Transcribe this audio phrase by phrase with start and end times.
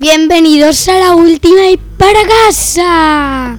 [0.00, 3.58] Bienvenidos a la última y para casa.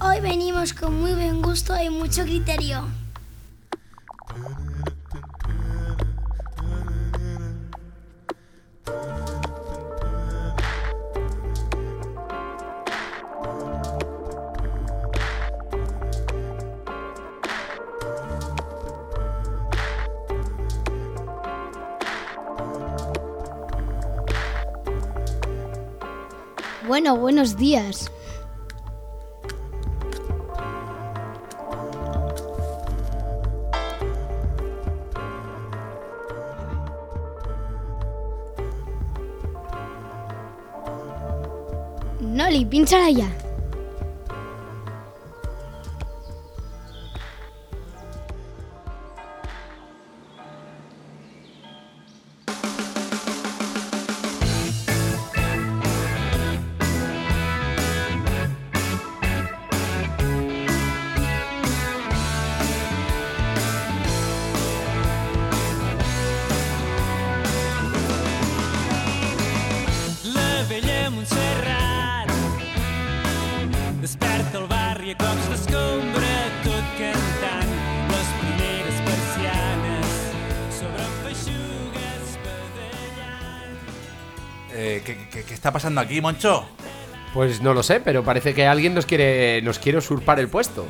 [0.00, 2.84] Hoy venimos con muy buen gusto y mucho criterio.
[27.06, 28.10] Bueno, buenos días.
[42.20, 43.45] Noli, pínchala ya.
[84.78, 86.66] Eh, ¿qué, qué, está pasando aquí, Moncho?
[87.32, 90.86] Pues no lo sé, pero parece que alguien nos quiere, nos quiere usurpar el puesto.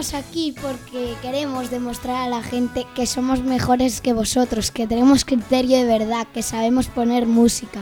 [0.00, 5.24] Estamos aquí porque queremos demostrar a la gente que somos mejores que vosotros, que tenemos
[5.24, 7.80] criterio de verdad, que sabemos poner música.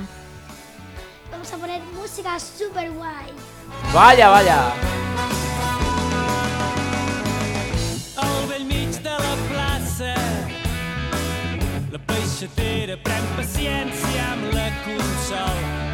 [1.31, 3.32] Vamos a poner música super guay.
[3.93, 4.72] Vaya, vaya.
[8.16, 10.15] al vell mig de la plaça.
[11.93, 15.86] La peixatera pren paciència amb la consol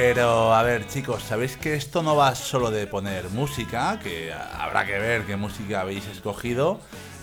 [0.00, 3.98] Pero, a ver, chicos, ¿sabéis que esto no va solo de poner música?
[4.00, 6.78] Que habrá que ver qué música habéis escogido.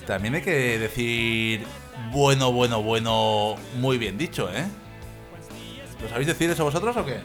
[0.06, 1.66] También hay que decir
[2.12, 4.66] bueno, bueno, bueno, muy bien dicho, ¿eh?
[6.02, 7.22] ¿Lo sabéis decir eso vosotros o qué?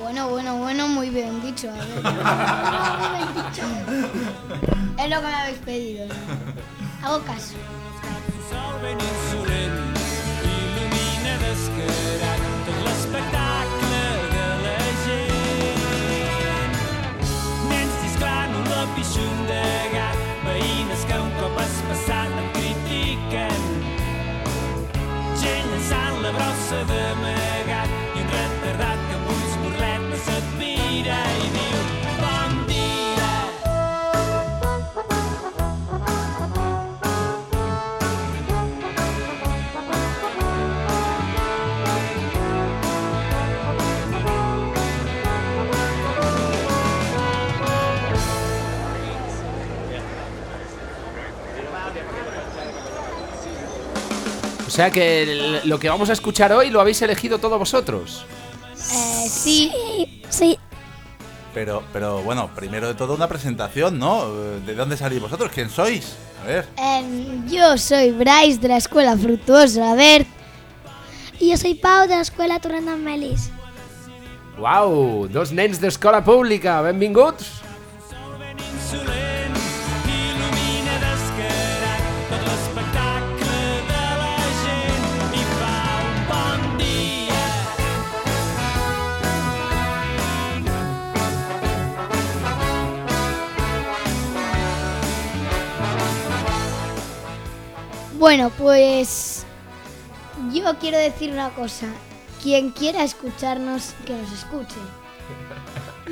[0.00, 1.70] Bueno, bueno, bueno, muy bien dicho.
[1.70, 1.84] ver.
[4.98, 6.06] es lo que me habéis pedido.
[6.06, 6.14] ¿no?
[7.06, 7.52] Hago caso.
[54.74, 58.24] Sea que el- lo que vamos a escuchar hoy lo habéis elegido todos vosotros.
[58.92, 59.70] Eh, sí,
[60.28, 60.58] Sí,
[61.54, 64.28] Pero, pero bueno, primero de todo una presentación, ¿no?
[64.66, 65.52] ¿De dónde salís vosotros?
[65.54, 66.16] ¿Quién sois?
[66.42, 66.66] A ver.
[66.76, 69.92] em, yo soy Bryce de la Escuela Fructuosa.
[69.92, 70.26] A ver,
[71.38, 73.50] y yo soy Pau de la escuela Torrent Melis.
[74.58, 77.62] Wow, dos nens d'escola pública, benvinguts.
[98.24, 99.44] Bueno, pues
[100.50, 101.84] yo quiero decir una cosa.
[102.42, 104.76] Quien quiera escucharnos, que nos escuche.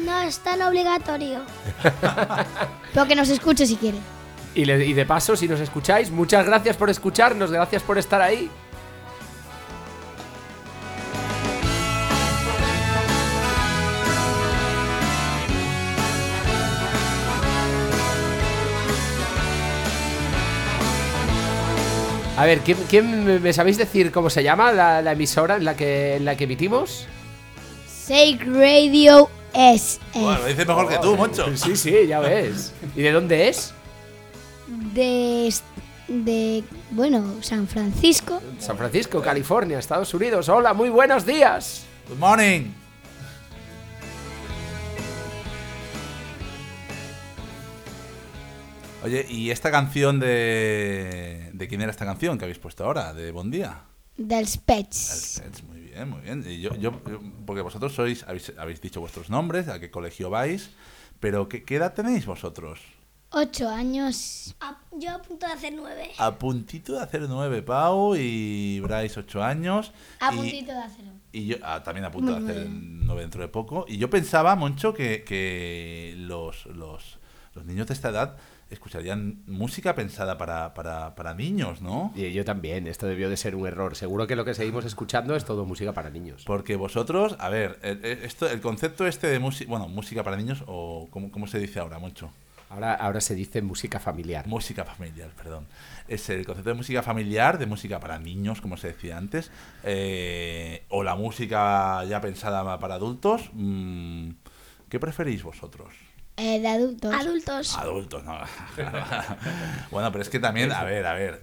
[0.05, 1.41] No es tan obligatorio.
[2.93, 3.97] Pero que nos escuche si quiere.
[4.55, 8.20] Y, le- y de paso, si nos escucháis, muchas gracias por escucharnos, gracias por estar
[8.20, 8.50] ahí.
[22.42, 25.76] A ver, ¿quién, quién me- sabéis decir cómo se llama la, la emisora en la
[25.76, 27.06] que, en la que emitimos?
[27.86, 30.00] Sake Radio S.
[30.12, 31.56] Bueno, lo dices mejor que tú, Moncho.
[31.56, 32.72] Sí, sí, ya ves.
[32.96, 33.72] ¿Y de dónde es?
[34.66, 35.54] De,
[36.08, 38.42] de, bueno, San Francisco.
[38.58, 40.48] San Francisco, California, Estados Unidos.
[40.48, 41.84] Hola, muy buenos días.
[42.08, 42.72] Good morning.
[49.04, 51.50] Oye, ¿y esta canción de...
[51.52, 53.12] ¿De quién era esta canción que habéis puesto ahora?
[53.12, 53.82] ¿De Bon Día?
[54.16, 55.40] Dels Pets.
[55.44, 56.44] Pets, Muy bien, muy bien.
[56.46, 60.31] Y yo, yo, yo- porque vosotros sois, habéis, habéis dicho vuestros nombres, a qué colegio
[60.31, 60.70] vais,
[61.19, 62.81] pero ¿qué, qué edad tenéis vosotros?
[63.31, 64.54] Ocho años.
[64.60, 66.10] A- yo a punto de hacer nueve.
[66.19, 69.93] A puntito de hacer nueve, Pau, y Bryce ocho años.
[70.20, 71.12] A y- puntito de hacerlo.
[71.32, 73.06] Y yo ah, también a punto de Muy hacer bien.
[73.06, 73.87] nueve dentro de poco.
[73.88, 77.19] Y yo pensaba, Moncho, que, que los, los,
[77.54, 78.37] los niños de esta edad
[78.72, 82.12] escucharían música pensada para, para, para niños, ¿no?
[82.16, 83.94] Y yo también, esto debió de ser un error.
[83.96, 86.44] Seguro que lo que seguimos escuchando es todo música para niños.
[86.46, 90.36] Porque vosotros, a ver, el, el- esto, el concepto este de música, bueno, música para
[90.36, 92.30] niños, o ¿cómo, cómo se dice ahora, Moncho?
[92.70, 94.46] Ahora, ahora se dice música familiar.
[94.46, 95.66] Música familiar, perdón.
[96.08, 99.50] Es el concepto de música familiar, de música para niños, como se decía antes,
[99.84, 103.50] eh, o la música ya pensada para adultos.
[103.52, 104.30] mm,
[104.88, 105.88] ¿Qué preferís vosotros?
[106.42, 107.14] Eh, de adultos.
[107.14, 107.78] Adultos.
[107.78, 108.36] Adultos, no.
[109.92, 111.40] bueno, pero es que también, a ver, a ver.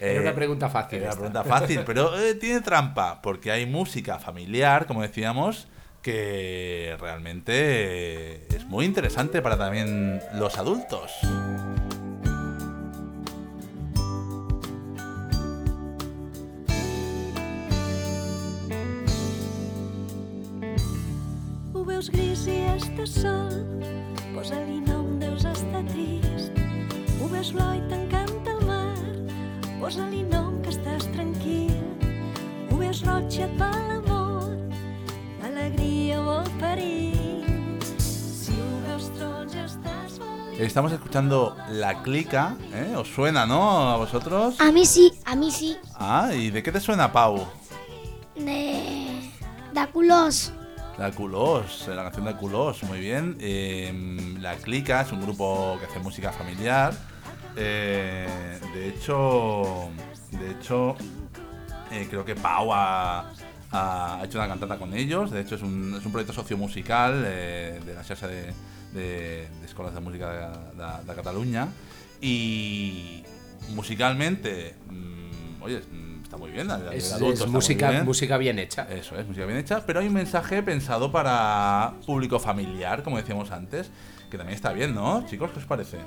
[0.00, 0.98] Era una Eh, pregunta fácil.
[0.98, 5.68] Era una pregunta fácil, pero eh, tiene trampa, porque hay música familiar, como decíamos,
[6.02, 11.12] que realmente es muy interesante para también los adultos.
[21.74, 23.56] Ho veus gris i està sol,
[24.36, 26.58] posa-li nom, deus estar trist.
[27.16, 28.96] Ho veus blau i t'encanta el mar,
[29.80, 31.72] posa-li nom que estàs tranquil.
[32.68, 34.50] Ho veus roig i et va l'amor,
[35.48, 37.80] alegria o el perill.
[37.96, 40.60] Si ho veus taronja estàs feliç.
[40.68, 42.92] Estamos escuchando La Clica, ¿eh?
[42.94, 43.88] ¿Os suena, no?
[43.88, 44.60] ¿A vosotros?
[44.60, 45.78] A mí sí, a mí sí.
[45.94, 47.46] Ah, ¿y de qué te suena, Pau?
[48.36, 49.32] De,
[49.72, 50.65] de.
[50.98, 53.36] La Culos, la canción de Culos, muy bien.
[53.40, 56.94] Eh, la Clica es un grupo que hace música familiar.
[57.54, 59.90] Eh, de hecho,
[60.30, 60.96] de hecho,
[61.90, 63.30] eh, creo que Pau ha,
[63.72, 65.30] ha hecho una cantata con ellos.
[65.30, 68.52] De hecho, es un, es un proyecto sociomusical eh, de la Xarxa de,
[68.92, 70.52] de, de de Música
[71.06, 71.68] de, Cataluña.
[72.20, 73.22] Y
[73.74, 75.82] musicalmente, mm, oye,
[76.26, 76.66] está muy bien.
[76.68, 78.04] la- Es, adultos es música, bien.
[78.04, 78.86] música bien hecha.
[78.90, 83.50] Eso es, música bien hecha, pero hay un mensaje pensado para público familiar, como decíamos
[83.52, 83.90] antes,
[84.30, 85.24] que también está bien, ¿no?
[85.26, 85.98] Chicos, ¿qué os parece?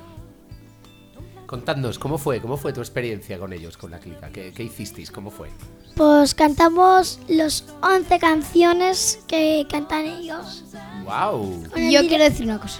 [1.46, 2.40] Contadnos, ¿cómo fue?
[2.40, 4.28] ¿Cómo fue tu experiencia con ellos, con la clica?
[4.30, 5.10] ¿Qué, qué hicisteis?
[5.10, 5.48] ¿Cómo fue?
[5.96, 10.64] Pues cantamos los 11 canciones que cantan ellos.
[11.04, 11.64] ¡Wow!
[11.74, 12.78] El Yo quiero decir una cosa.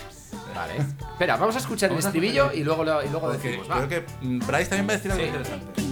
[0.54, 0.74] Vale.
[1.12, 3.68] Espera, vamos a escuchar Vamos el estribillo y luego, lo- y luego decimos.
[3.68, 3.86] va.
[3.86, 5.28] creo que mm, Bryce también va a decir algo Sí.
[5.30, 5.82] interesante.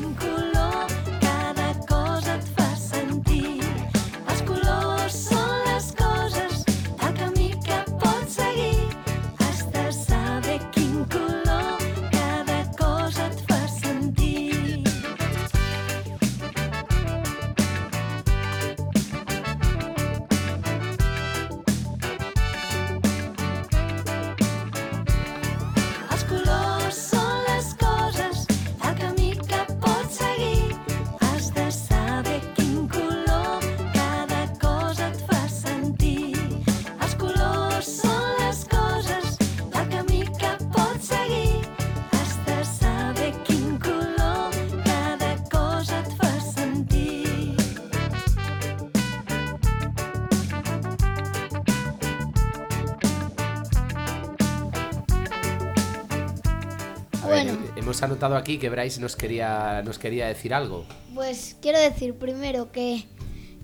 [57.89, 60.85] Hemos anotado aquí que Bryce nos quería, nos quería decir algo.
[61.15, 63.07] Pues quiero decir primero que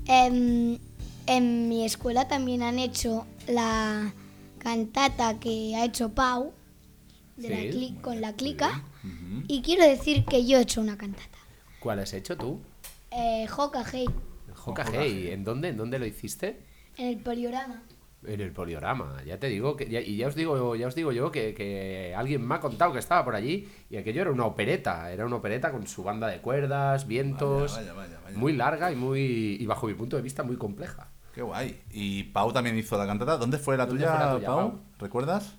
[0.07, 0.79] em,
[1.27, 4.15] en mi escuela también han hecho la
[4.61, 6.55] cantata que ha hecho Pau
[7.37, 8.83] de la Sí, cli- con la clica.
[9.47, 11.39] Y quiero decir que yo he hecho una cantata.
[11.79, 12.61] ¿Cuál has hecho tú?
[13.11, 14.07] Eh, Joca Hey,
[14.55, 15.69] Joca Hey, ¿en dónde?
[15.69, 16.61] ¿En dónde lo hiciste?
[16.97, 17.83] en el poliorama.
[18.27, 21.13] En el poliorama, ya te digo que ya- y ya os digo, ya os digo
[21.13, 24.47] yo que, que alguien me ha contado que estaba por allí y aquello era una
[24.47, 28.39] opereta, era una opereta con su banda de cuerdas, vientos, Vaya, vaya, vaya, vaya.
[28.39, 31.09] muy larga y muy y bajo mi punto de vista muy compleja.
[31.35, 31.83] Qué guay.
[31.91, 33.37] Y Pau también hizo la cantata.
[33.37, 34.57] ¿Dónde fue la ¿Dónde tuya, fue la tuya, Pau?
[34.71, 34.81] Pau?
[35.01, 35.57] ¿Recuerdas?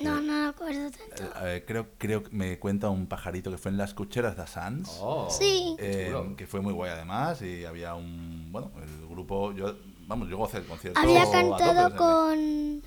[0.00, 1.22] No, no me acuerdo tanto.
[1.44, 4.46] Eh, eh, creo, creo que me cuenta un pajarito que fue en las cucheras de
[4.46, 4.88] Sans.
[4.98, 5.76] Oh, Sí.
[5.78, 9.76] eh, que fue muy guay además y había un bueno el grupo yo
[10.10, 12.82] vamos yo gocé el concierto Había cantado con,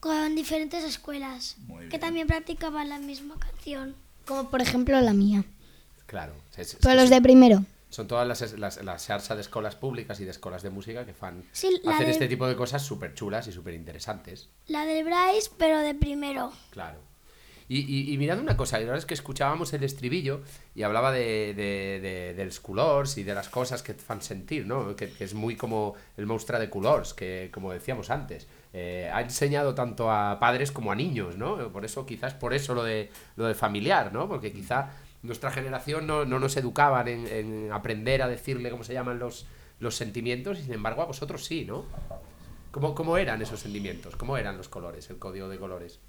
[0.00, 1.56] con diferentes escuelas
[1.90, 3.94] que también practicaban la misma canción.
[4.26, 5.44] Como por ejemplo la mía.
[6.06, 6.32] Claro.
[6.56, 7.64] Es- es- Pero es- los de primero.
[7.90, 11.12] Son todas las, las, las xarxa de escuelas públicas y de escuelas de música que
[11.12, 14.48] fan Sí, la hacer de- este tipo de cosas súper chulas y súper interesantes.
[14.68, 16.52] La del Bryce, pero de primero.
[16.70, 17.00] Claro.
[17.74, 20.42] Y, y, una cosa, la verdad es que escuchábamos el estribillo
[20.74, 24.94] y hablaba de, de, de, y de las cosas que te fan sentir, ¿no?
[24.94, 29.22] Que, que es muy como el monstruo de colors, que como decíamos antes, eh, ha
[29.22, 31.72] enseñado tanto a padres como a niños, ¿no?
[31.72, 34.28] Por eso, quizás por eso lo de, lo de familiar, ¿no?
[34.28, 34.90] Porque quizá
[35.22, 39.46] nuestra generación no, no nos educaban en, en aprender a decirle cómo se llaman los,
[39.80, 41.86] los sentimientos y sin embargo a vosotros sí, ¿no?
[42.70, 44.16] ¿Cómo, ¿Cómo eran esos sentimientos?
[44.16, 46.00] ¿Cómo eran los colores, el código de colores?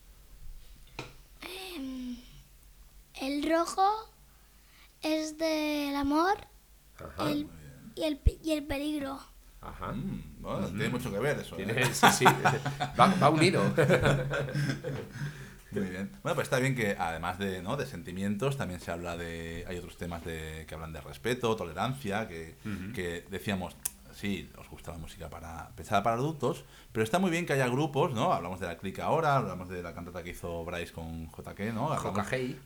[3.44, 3.86] El rojo
[5.02, 6.36] es del amor
[6.98, 7.30] Ajá.
[7.30, 7.50] el-
[7.96, 9.20] y, el, y el peligro.
[9.62, 9.92] Ajá.
[9.92, 11.66] Mm, bueno, tiene mucho que ver eso ¿eh?
[11.66, 12.26] Tiene- sí, sí.
[12.98, 13.62] Va, va unido.
[15.72, 16.10] Muy bien.
[16.22, 17.76] Bueno, pues está bien que además de, ¿no?
[17.76, 19.66] de sentimientos, también se habla de.
[19.68, 22.56] Hay otros temas de, que hablan de respeto, tolerancia, que,
[22.94, 23.76] que decíamos,
[24.13, 27.67] sí, os gusta la música para pensada para adultos, pero está muy bien que haya
[27.67, 28.32] grupos, ¿no?
[28.34, 31.93] Hablamos de la clica ahora, hablamos de la cantata que hizo Bryce con JK, ¿no?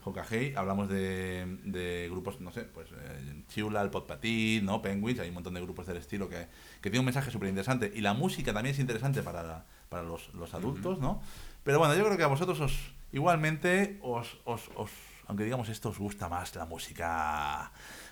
[0.05, 0.57] JK.
[0.57, 4.81] Hablamos de, de grupos, no sé, pues eh, Chiula, el Potpatit, ¿no?
[4.81, 6.47] Penguins, hay un montón de grupos del estilo que,
[6.81, 7.91] que tienen un mensaje súper interesante.
[7.95, 11.21] Y la música también es interesante para, para los, los adultos, ¿no?
[11.63, 12.73] Pero bueno, yo creo que a vosotros os,
[13.11, 14.91] igualmente, os, os, os-
[15.27, 17.71] aunque digamos esto, os gusta más la música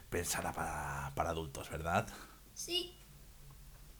[0.10, 2.08] pensada para, para adultos, ¿verdad?
[2.54, 2.96] Sí.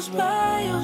[0.00, 0.79] goes by.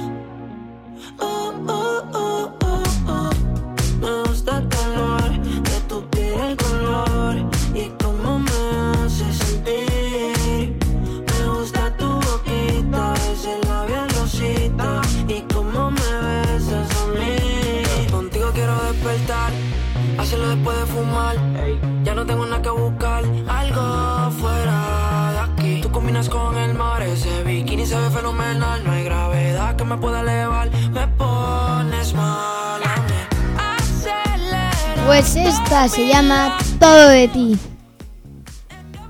[29.77, 33.13] Que me pueda elevar, me pones mal a mí.
[33.59, 34.71] Acelera.
[35.07, 37.59] Pues esta se llama Todo de ti.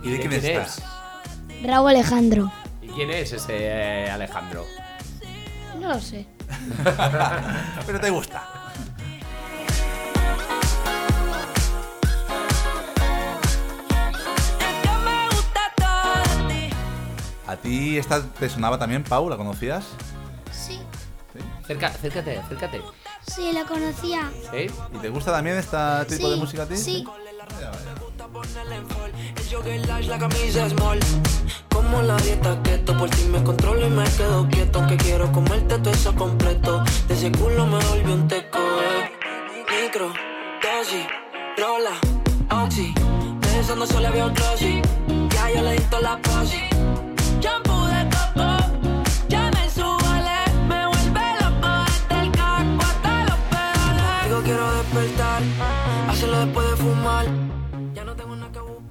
[0.03, 0.63] ¿Y de quién, quién está?
[0.63, 0.83] es?
[1.65, 2.51] Raúl Alejandro.
[2.83, 4.65] ¿Y quién es ese eh, Alejandro?
[5.81, 6.27] No lo sé.
[7.87, 8.43] Pero te gusta.
[17.47, 19.29] ¿A ti esta te sonaba también, Pau?
[19.31, 19.87] ¿La conocías?
[21.67, 21.73] Sí.
[21.73, 22.81] Cerca, acércate, acércate.
[23.27, 24.31] Sí, la conocía.
[24.53, 24.71] ¿Sí?
[24.95, 25.77] ¿Y te gusta también este
[26.09, 26.77] tipo Sí, de música a ti?
[26.77, 27.05] sí.
[30.19, 30.99] Camisa small
[31.73, 35.79] Como la dieta keto Por ti me controlo y me quedo quieto Que quiero comerte
[35.79, 39.11] todo eso completo De ese culo me volvió un teco eh.
[39.83, 40.13] Micro,
[40.63, 41.07] dosis,
[41.59, 42.95] rola, oxi
[43.41, 44.81] Pensando solo veo glossy
[45.31, 46.63] Ya yo le di toda la posi
[47.41, 47.76] Shampoo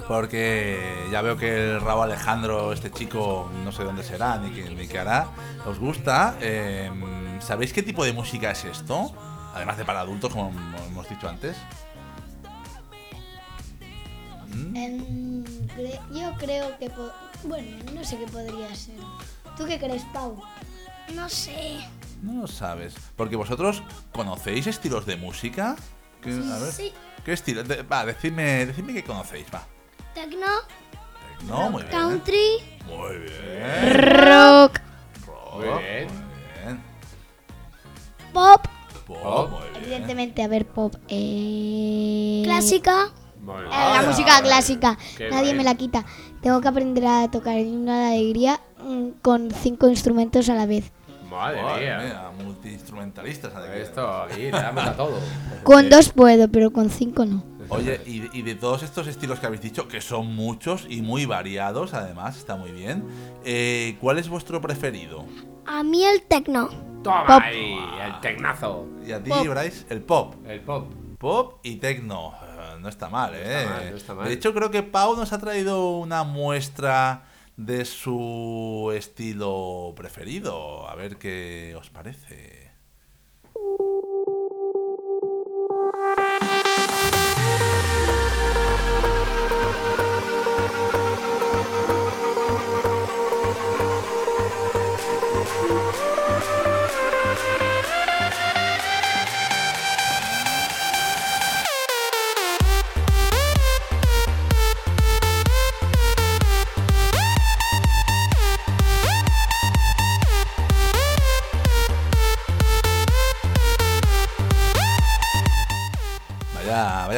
[0.07, 4.69] Porque ya veo que el Raúl Alejandro, este chico, no sé dónde será ni qué,
[4.69, 5.27] ni qué hará,
[5.65, 6.35] os gusta.
[6.41, 6.91] Eh,
[7.39, 9.11] ¿Sabéis qué tipo de música es esto?
[9.55, 10.51] Además de para adultos, como
[10.87, 11.57] hemos dicho antes.
[14.53, 14.75] ¿Mm?
[14.75, 15.43] Em,
[16.13, 16.91] yo creo que...
[17.43, 18.95] Bueno, no sé qué podría ser.
[19.57, 20.41] ¿Tú qué crees, Pau?
[21.13, 21.79] No sé.
[22.21, 22.95] No lo sabes.
[23.15, 25.75] Porque vosotros conocéis estilos de música.
[26.21, 26.93] ¿Qué, a ver, Sí.
[27.23, 27.63] ¿Qué estilo?
[27.63, 29.63] De- va, decidme, decidme qué conocéis, va.
[30.15, 30.47] Tecno,
[31.47, 31.91] No, muy bien.
[31.91, 32.47] country,
[32.87, 33.93] Muy bien.
[34.15, 34.79] Rock.
[35.53, 36.07] Muy bien.
[36.07, 36.81] Muy bien.
[38.33, 38.65] pop,
[39.05, 39.83] Pop, muy bien.
[39.83, 40.95] Evidentemente, a ver, pop.
[41.09, 42.41] Eh...
[42.45, 43.11] clásica.
[43.41, 43.67] Muy bien.
[43.67, 44.97] Eh, la música clásica.
[45.17, 45.57] Qué Nadie guay.
[45.57, 46.05] me la quita.
[46.41, 50.91] Tengo que aprender a tocar en una alegría mm, con cinco instrumentos a la vez.
[51.29, 52.31] Madre mía.
[52.43, 53.51] multiinstrumentalistas.
[53.75, 55.19] Esto aquí le damos a todo.
[55.63, 57.43] Con dos puedo, pero con cinco no.
[57.69, 61.25] Oye, y, y de todos estos estilos que habéis dicho, que son muchos y muy
[61.25, 63.03] variados, además, está muy bien,
[63.43, 65.25] eh, ¿cuál es vuestro preferido?
[65.65, 66.69] A mí el tecno.
[67.03, 67.41] Toma Pop.
[67.43, 68.87] ahí, el tecnazo.
[69.05, 69.47] Y a ti, Pop.
[69.47, 70.35] Bryce, el pop.
[70.47, 70.91] El pop.
[71.19, 72.33] Pop y tecno.
[72.43, 73.61] Eh, No está mal, ¿eh?
[73.61, 74.27] está mal, no está mal.
[74.27, 77.23] De hecho, creo que Pau nos ha traído una muestra
[77.57, 80.87] de su estilo preferido.
[80.89, 82.71] A ver qué os parece.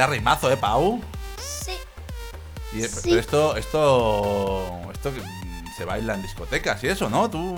[0.07, 1.01] Ritmazo, ¿eh, Pau?
[1.39, 1.71] Sí.
[2.73, 3.01] Y, eh, Sí.
[3.09, 7.29] Pero esto, esto, esto que, mm, se baila en discotecas y eso, ¿no?
[7.29, 7.55] Tú,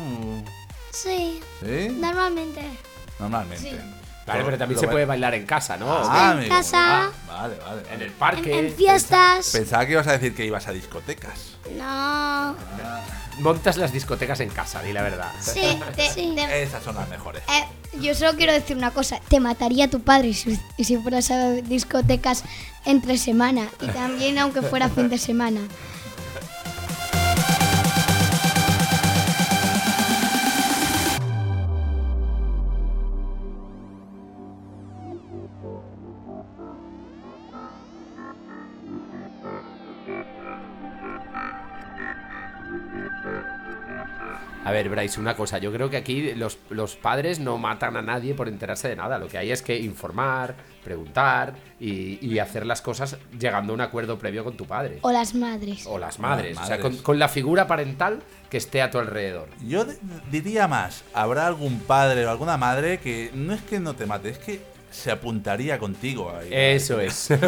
[0.91, 1.41] Sí.
[1.61, 1.89] ¿sí?
[1.89, 2.61] Normalmente.
[3.19, 3.79] Normalmente.
[4.25, 5.87] Vale, pero también Lo se puede bailar en casa, ¿no?
[5.91, 6.55] Ah, En amigo.
[6.55, 7.05] casa.
[7.05, 7.81] Ah, vale, vale.
[7.91, 8.59] En el parque.
[8.59, 9.49] En, en fiestas.
[9.51, 11.57] Pensaba que ibas a decir que ibas a discotecas.
[11.75, 12.55] No.
[13.39, 15.31] Montas las discotecas en casa, di la verdad.
[15.39, 15.61] Sí,
[15.95, 16.33] Te- sí.
[16.35, 17.41] te- Esas son las mejores.
[17.47, 19.19] eh, yo solo quiero decir una cosa.
[19.29, 22.43] Te mataría tu padre si, si fueras a discotecas
[22.85, 23.67] entre semana.
[23.81, 25.61] Y también aunque fuera fin de semana.
[44.69, 45.57] A ver, Bryce, una cosa.
[45.57, 49.17] Yo creo que aquí los, los padres no matan a nadie por enterarse de nada.
[49.17, 50.53] Lo que hay es que informar,
[50.83, 54.99] preguntar y, y hacer las cosas llegando a un acuerdo previo con tu padre.
[55.01, 55.87] O las madres.
[55.87, 56.55] O las madres.
[56.55, 59.49] Las O sea, con, con la figura parental que esté a tu alrededor.
[59.67, 59.87] Yo
[60.29, 64.29] diría más, habrá algún padre o alguna madre que no es que no te mate,
[64.29, 66.49] es que se apuntaría contigo ahí.
[66.51, 67.29] Eso es.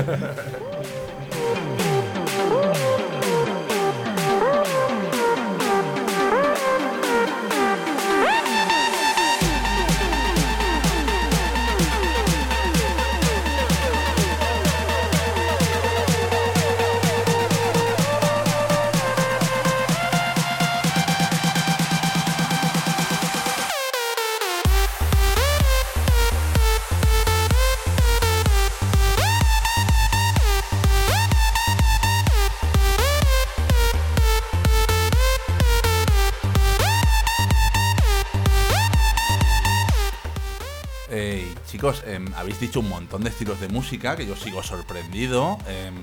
[42.41, 45.57] habéis dicho un montón de estilos de música que yo sigo sorprendido.
[45.67, 45.95] em,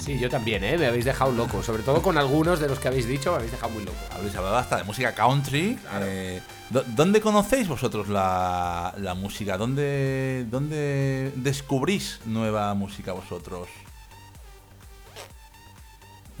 [0.00, 0.76] Sí, yo también, ¿eh?
[0.76, 1.62] Me habéis dejado loco.
[1.62, 3.96] Sobre todo con algunos de los que habéis dicho, me habéis dejado muy loco.
[4.10, 5.78] Habéis hablado hasta de música country.
[6.00, 9.56] eh, ¿dó- ¿Dónde conocéis vosotros la, la música?
[9.56, 13.68] ¿Dónde, ¿Dónde descubrís nueva música vosotros?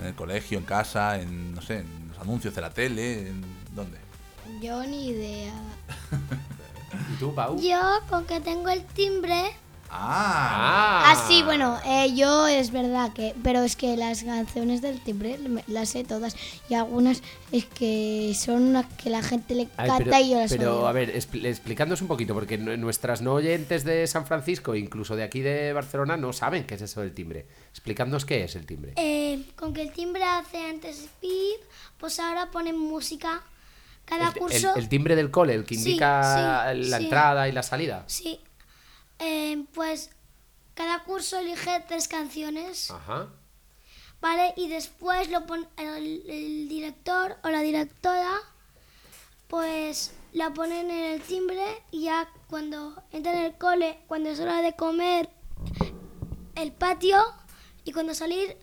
[0.00, 3.28] ¿En el colegio, en casa, en, no sé, en los anuncios de la tele?
[3.28, 3.98] en- ¿Dónde?
[4.60, 5.52] Yo ni idea.
[7.12, 7.60] ¿Y tú, Pau?
[7.60, 9.42] Yo, con que tengo el timbre,
[9.94, 11.02] ¡Ah!
[11.12, 13.34] Ah, sí, bueno, eh, yo es verdad que.
[13.42, 16.34] Pero es que las canciones del timbre las sé todas.
[16.70, 20.38] Y algunas es que son unas que la gente le ver, canta pero, y yo
[20.38, 20.86] las pero, oigo.
[20.88, 25.14] a ver, expl- explicándonos un poquito, porque nu- nuestras no oyentes de San Francisco, incluso
[25.14, 27.46] de aquí de Barcelona, no saben qué es eso del timbre.
[27.70, 28.94] Explicándonos qué es el timbre.
[28.96, 31.60] eh, con que el timbre hace antes pip,
[31.98, 33.42] pues ahora ponen música.
[34.04, 34.74] Cada el, curso.
[34.74, 37.04] el- el timbre del cole, el que indica sí, la sí.
[37.04, 38.04] entrada y la salida.
[38.06, 38.40] Sí.
[39.18, 40.10] Eh, pues
[40.74, 43.28] cada curso elige tres canciones, Ajá.
[44.20, 44.52] ¿vale?
[44.56, 48.32] Y después lo pone el, el director o la directora,
[49.48, 54.40] pues la ponen en el timbre y ya cuando entran en el cole, cuando es
[54.40, 55.28] hora de comer,
[56.54, 57.22] el patio
[57.84, 58.56] y cuando salir,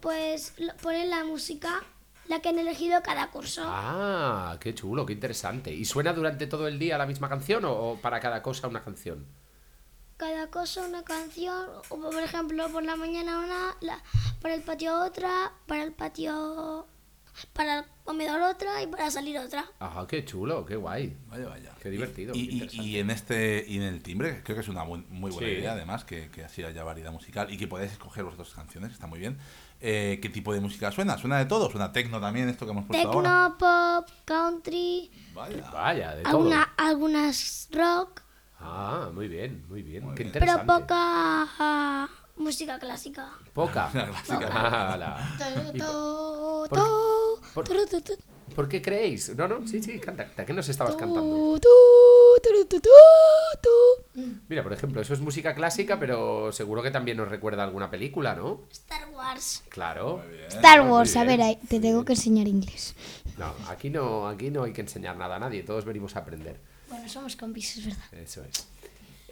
[0.00, 1.82] pues ponen la música,
[2.28, 3.62] la que han elegido cada curso.
[3.64, 5.72] Ah, qué chulo, qué interesante.
[5.74, 8.82] ¿Y suena durante todo el día la misma canción o, o para cada cosa una
[8.82, 9.26] canción?
[10.18, 14.00] cada cosa una canción, o por ejemplo, por la mañana una, la-
[14.40, 16.86] para el patio otra, para el patio
[17.54, 19.64] para el comedor otra y para salir otra.
[19.80, 21.16] Ajá, qué chulo, qué guay.
[21.28, 21.74] Vaya, vaya.
[21.82, 24.84] Qué divertido, Y, qué y- en este y en el timbre, creo que es una
[24.84, 25.54] muy, muy buena Sí.
[25.54, 29.08] idea, además, que, que así haya variedad musical y que podáis escoger vosotros canciones, está
[29.08, 29.38] muy bien.
[29.84, 31.18] Eh, ¿Qué tipo de música suena?
[31.18, 31.68] ¿Suena de todo?
[31.68, 33.48] ¿Suena tecno también, esto que hemos puesto ahora?
[33.52, 35.70] Tecno, pop, country, Vaya.
[35.72, 36.36] Vaya, de todo.
[36.36, 38.22] alguna, algunas rock,
[38.60, 40.04] Ah, muy bien, muy bien.
[40.04, 40.36] Muy qué bien.
[40.38, 40.94] pero poca
[41.58, 43.28] ah, música clásica.
[43.52, 43.88] Poca.
[43.92, 44.48] Clásica.
[44.52, 48.12] Ah, la- ¿Y To, por- to, por- turu, tu, tu,
[48.52, 49.34] ¿Por qué creéis?
[49.36, 50.30] No, no, sí, sí, canta.
[50.36, 51.58] ¿A qué nos estabas cantando?
[54.48, 57.90] Mira, por ejemplo, eso es música clásica, pero seguro que también nos recuerda a alguna
[57.90, 58.62] película, ¿no?
[58.70, 59.62] Star Wars.
[59.68, 60.22] Claro.
[60.48, 62.94] Star Wars, a ver, ahí, te tengo que enseñar inglés.
[63.38, 66.56] No, aquí no, aquí no hay que enseñar nada a nadie, todos venimos a aprender.
[66.88, 68.04] Bueno, somos compis, es verdad.
[68.12, 68.68] Eso es.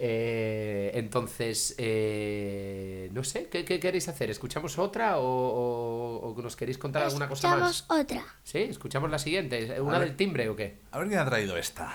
[0.03, 4.31] Eh, entonces, eh, no sé, ¿qué, qué queréis hacer?
[4.31, 8.01] ¿Escuchamos otra o, o- o nos queréis contar alguna cosa Escuchamos más?
[8.01, 8.25] otra.
[8.43, 8.59] ¿Sí?
[8.61, 9.79] ¿Escuchamos la siguiente?
[9.81, 10.09] ¿Una ver.
[10.09, 10.79] del timbre o qué?
[10.91, 11.93] A ver quién ha traído esta.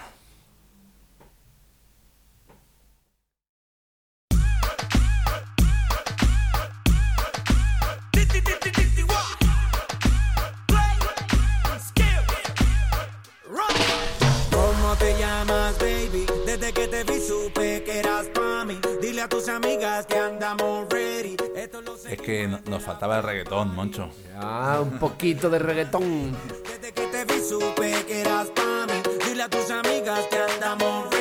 [16.76, 18.80] Que te vi supe que eras pa' mí.
[19.02, 21.36] Dile a tus amigas que andamos ready.
[21.56, 22.14] Esto lo sé.
[22.14, 24.10] Es que no- nos faltaba el reggaetón, Moncho.
[24.38, 26.38] Ah, un poquito de reggaetón.
[26.68, 29.02] Desde que te vi supe que eras pa' mí.
[29.26, 31.15] Dile a tus amigas que andamos ready.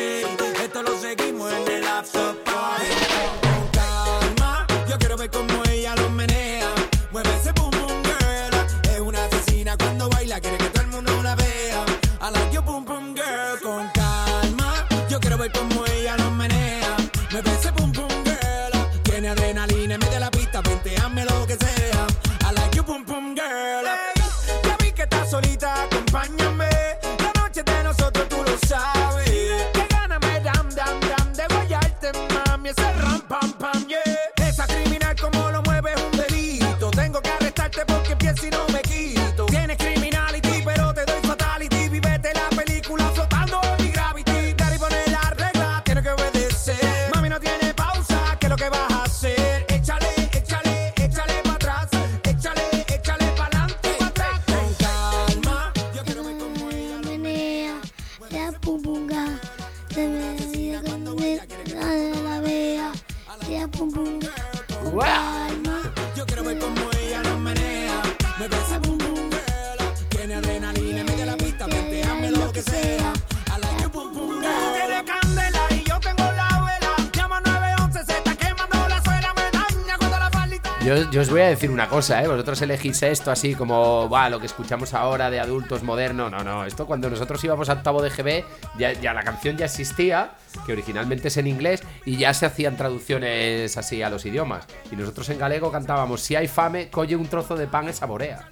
[80.85, 82.29] Yo, os voy a decir una cosa, ¿eh?
[82.29, 86.31] Vosotros elegís esto así como, va, lo que escuchamos ahora de adultos modernos.
[86.31, 88.45] No, no, esto cuando nosotros íbamos a octavo de GB,
[88.79, 90.33] ya, la canción ya existía,
[90.67, 94.67] que originalmente es en inglés, y ya se hacían traducciones así a los idiomas.
[94.93, 98.47] Y nosotros en galego cantábamos, si hay fame, colle un trozo de pan y saborea.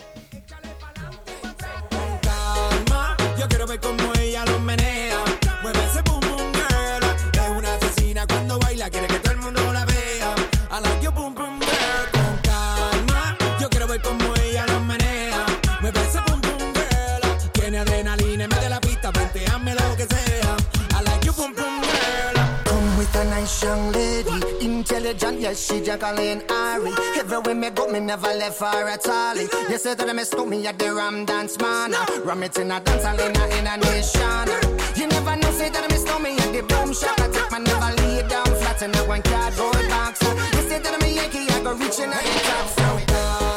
[25.12, 26.92] Intelligent, yes, she Jacqueline Ari.
[27.18, 29.36] Everywhere me go, me never left her at all.
[29.36, 31.92] You say that me stop me at the Ram Dance Man.
[32.24, 34.48] Ram it in a dance hall in a, a nation.
[34.96, 37.20] You never know, say that me stop me at the boom shop.
[37.20, 40.22] I take my never lay down flat in a one cardboard box.
[40.22, 42.68] You say that me Yankee, I go reaching at the top.
[42.68, 43.51] So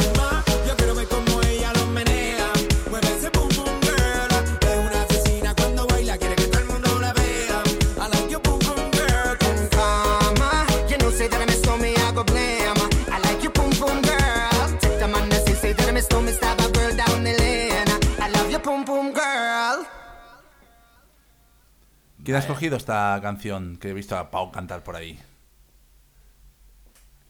[22.26, 25.18] ¿Quién ha escogido esta canción que he visto a Pau cantar por ahí?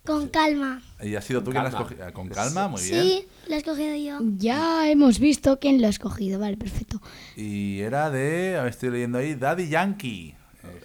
[0.05, 0.83] con calma.
[1.01, 2.13] ¿Y ha sido tú quien la has escogido?
[2.13, 3.01] Con calma, muy bien.
[3.01, 4.19] Sí, la he escogido yo.
[4.37, 7.01] Ya hemos visto quién lo ha escogido, vale, perfecto.
[7.35, 10.35] Y era de, a ver, estoy leyendo ahí, Daddy Yankee.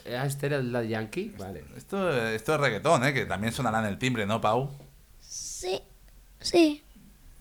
[0.06, 1.34] Eh, Ah, ¿Este era el Daddy Yankee?
[1.38, 1.64] Vale.
[1.76, 3.12] Esto, esto es reggaetón, ¿eh?
[3.12, 4.70] Que también sonará en el timbre, ¿no, Pau?
[5.20, 5.78] Sí,
[6.40, 6.82] sí.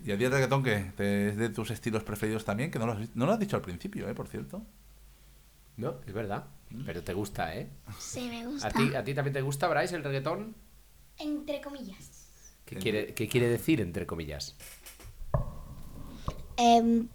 [0.06, 0.92] ¿Y a ti el reggaetón qué?
[0.98, 2.72] ¿Te- ¿Es de tus estilos preferidos también?
[2.72, 4.14] Que no lo has, no lo has dicho al principio, ¿eh?
[4.14, 4.62] Por cierto.
[5.78, 6.44] No, es verdad.
[6.86, 7.70] Pero te gusta, ¿eh?
[8.00, 8.68] Sí, me gusta.
[8.68, 10.56] ¿A ti, ¿A ti también te gusta, Bryce, el reggaetón?
[11.18, 12.28] Entre comillas.
[12.66, 14.56] ¿Qué quiere, qué quiere decir, entre comillas?
[16.58, 17.08] Em,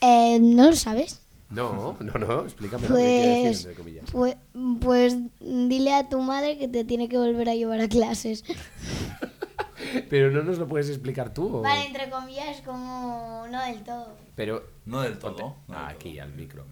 [0.00, 1.20] eh, ¿No lo sabes?
[1.48, 4.10] No, no, no, explícame lo que quiere decir, Pues, entre comillas.
[4.10, 4.36] pues,
[4.80, 8.44] pues dile a tu madre que te tiene que volver a llevar a clases.
[10.10, 11.56] Pero no nos lo puedes explicar tú.
[11.56, 14.16] o- Vale, entre comillas, como no del todo.
[14.34, 15.32] Pero No del todo.
[15.68, 15.96] No del Ah, todo.
[15.96, 16.64] aquí, al micro.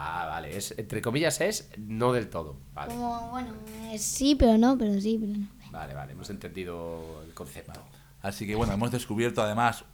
[0.00, 0.56] Ah, vale.
[0.56, 2.56] Es, entre comillas es no del todo.
[2.72, 3.48] Vale, Como, bueno,
[3.90, 5.48] eh, sí, pero no, pero sí, pero no.
[5.72, 6.12] vale, vale.
[6.12, 7.80] Hemos entendido el concepto.
[8.22, 9.84] Así que bueno, hemos descubierto además,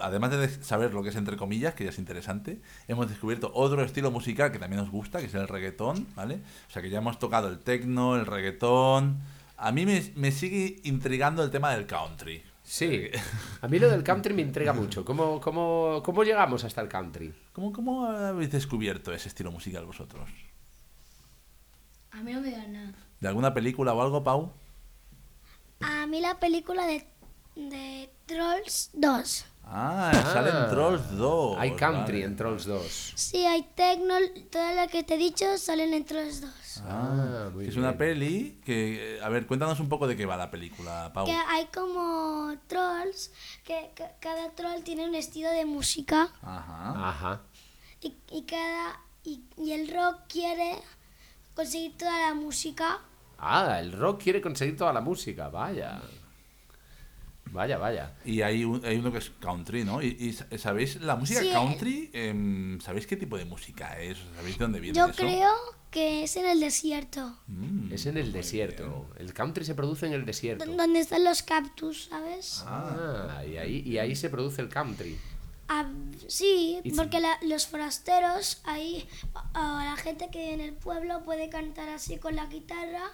[0.00, 3.82] además de saber lo que es entre comillas, que ya es interesante, hemos descubierto otro
[3.84, 6.40] estilo musical que también nos gusta, que es el reggaetón, ¿vale?
[6.68, 9.18] O sea que ya hemos tocado el techno, el reggaetón.
[9.56, 12.42] A mí me, me sigue intrigando el tema del country.
[12.64, 13.10] Sí,
[13.60, 15.04] a mí lo del country me intriga mucho.
[15.04, 17.32] ¿Cómo, cómo, cómo llegamos hasta el country?
[17.52, 20.28] ¿Cómo, ¿Cómo habéis descubierto ese estilo musical vosotros?
[22.10, 22.94] A mí no me da nada.
[23.20, 24.50] ¿De alguna película o algo, Pau?
[25.80, 27.06] A mí la película de,
[27.54, 29.44] de Trolls 2.
[29.66, 31.56] Ah, salen Trolls 2.
[31.58, 32.24] Hay country vale.
[32.24, 33.12] en Trolls 2.
[33.16, 34.14] Sí, hay Tecno,
[34.50, 36.50] todas las que te he dicho salen en Trolls 2.
[36.86, 37.86] Ah, muy Que es bien.
[37.86, 39.18] una peli que...
[39.22, 41.24] A ver, cuéntanos un poco de qué va la película, Pau.
[41.24, 43.32] Que hay como trolls,
[43.64, 47.08] que, que cada troll tiene un estilo de música Ajá.
[47.08, 47.40] Ajá.
[48.00, 50.76] y, y cada y, y el rock quiere
[51.54, 53.00] conseguir toda la música.
[53.38, 55.48] Ah, el rock quiere conseguir toda la música.
[55.48, 56.00] Vaya.
[57.54, 58.14] Vaya, vaya.
[58.24, 60.02] Y hay, un- hay uno que es country, ¿no?
[60.02, 61.50] Y, y sa- ¿sabéis la música Sí.
[61.52, 62.10] country?
[62.12, 64.18] em, ¿Sabéis qué tipo de música es?
[64.36, 65.14] ¿Sabéis de dónde viene Yo eso?
[65.22, 65.52] creo
[65.92, 69.06] que es en el desierto, Mm, Es en el desierto.
[69.16, 70.64] El country se produce en el desierto.
[70.66, 72.64] don- donde están los cactus, ¿sabes?
[72.66, 75.16] Ah, y ahí, y ahí se produce el country.
[75.68, 75.86] Ah,
[76.28, 79.08] sí, porque la- los forasteros, ahí
[79.54, 83.10] la gente que vive en el pueblo puede cantar así con la guitarra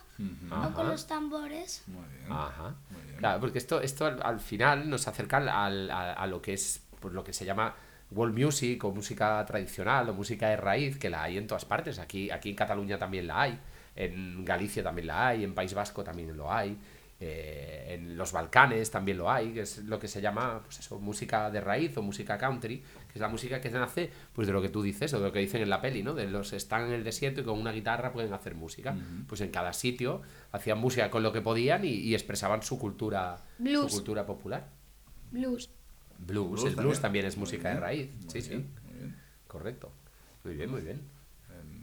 [0.51, 0.73] o Ajá.
[0.75, 1.83] con los tambores.
[1.87, 2.33] muy bien.
[2.33, 2.75] Ajá.
[3.19, 6.55] Claro, porque esto, esto al, al final nos acerca al- al- a, a lo que
[6.55, 7.75] es pues, lo que se llama
[8.11, 11.99] world music o música tradicional o música de raíz, que la hay en todas partes.
[11.99, 13.59] Aquí, aquí en Cataluña también la hay,
[13.95, 16.77] en Galicia también la hay, en País Vasco también lo hay,
[17.23, 20.99] eh, en los Balcanes también lo hay, que es lo que se llama pues eso,
[20.99, 24.63] música de raíz o música country, que es la música que nace pues de lo
[24.63, 26.15] que tú dices o de lo que dicen en la peli, ¿no?
[26.15, 28.97] De los están en el desierto y con una guitarra pueden hacer música.
[29.27, 33.37] Pues en cada sitio hacían música con lo que podían y, y expresaban su cultura,
[33.59, 33.91] Blues.
[33.91, 34.69] su cultura popular.
[35.31, 35.71] Blues.
[36.19, 37.03] Blues, Blues el blues también.
[37.03, 38.11] también es música de raíz.
[38.15, 38.49] muy Sí, sí.
[38.51, 39.17] bien, muy bien.
[39.47, 39.93] Correcto.
[40.45, 41.01] Muy bien, muy bien.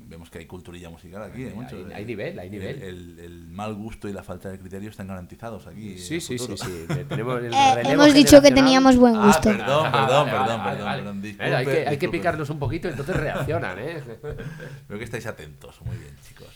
[0.08, 1.76] Em, Vemos que hay culturilla musical aquí, Hay- ¿eh, Moncho?
[1.76, 2.82] hay- hay nivel, hay nivel.
[2.82, 5.98] El, el- el mal gusto y la falta de criterio están garantizados aquí.
[6.00, 6.86] Sí, sí, sí, sí.
[7.10, 9.50] Tenemos el Eh, hemos dicho que teníamos buen Ah, gusto.
[9.50, 11.02] perdón, Ah, perdón, perdón, vale, perdón, vale.
[11.04, 14.02] perdón, disculpe, hay, que, hay que picarnos un poquito, entonces reaccionan, ¿eh?
[14.89, 16.48] Veo que estáis atentos, muy bien, chicos.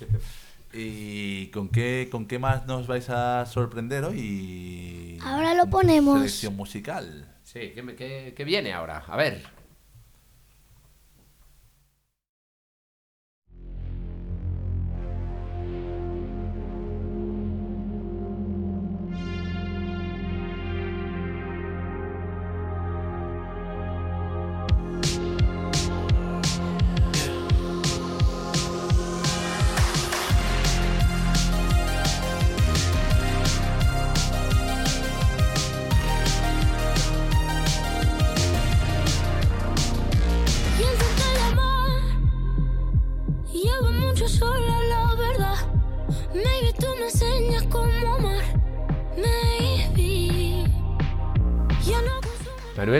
[0.74, 5.20] ¿Y con qué, con qué más nos vais a sorprender hoy?
[5.24, 6.18] Ahora lo ponemos.
[6.20, 7.28] Selección musical.
[7.44, 9.04] Sí, ¿qué, qué- qué viene ahora?
[9.08, 9.42] A ver.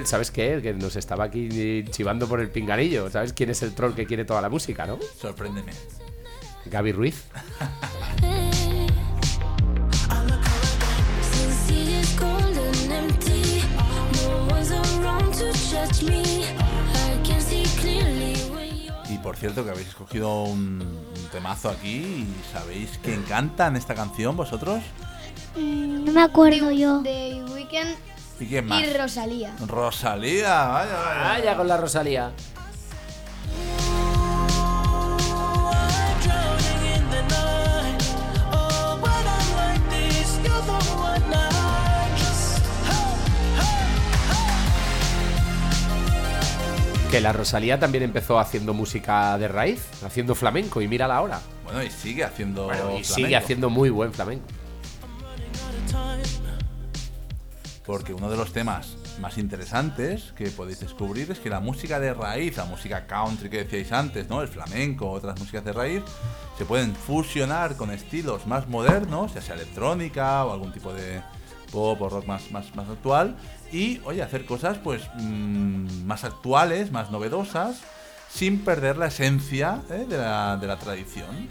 [0.06, 0.60] ¿Sabes qué?
[0.62, 3.10] Que nos estaba aquí chivando por el pinganillo.
[3.10, 4.98] ¿Sabes quién es el troll que quiere toda la música, no?
[5.20, 5.72] Sorpréndeme.
[6.66, 7.26] Gaby Ruiz.
[19.10, 23.76] Y por cierto, que habéis escogido un, un temazo aquí y sabéis quién canta en
[23.76, 24.82] esta canción vosotros.
[25.58, 27.02] Mm, No me acuerdo yo.
[28.42, 28.82] ¿Y quién más?
[28.82, 29.56] y Rosalía.
[29.68, 31.22] Rosalía, vaya, vaya.
[31.22, 32.32] Vaya con la Rosalía.
[47.12, 51.42] Que la Rosalía también empezó haciendo música de raíz, haciendo flamenco, y mírala ahora.
[51.66, 52.66] Bueno, y sigue haciendo.
[52.66, 53.14] Bueno, y flamenco.
[53.14, 54.46] sigue haciendo muy buen flamenco.
[57.86, 62.14] Porque uno de los temas más interesantes que podéis descubrir es que la música de
[62.14, 64.42] raíz, la música country que decíais antes, ¿no?
[64.42, 66.04] El flamenco, otras músicas de raíz,
[66.58, 71.22] se pueden fusionar con estilos más modernos, ya sea electrónica o algún tipo de,
[71.72, 73.36] pop o rock más, más, más actual.
[73.72, 77.82] Y, oye, hacer cosas pues mm, más actuales, más novedosas,
[78.30, 80.06] sin perder la esencia ¿eh?
[80.08, 81.48] de, la, de la tradición.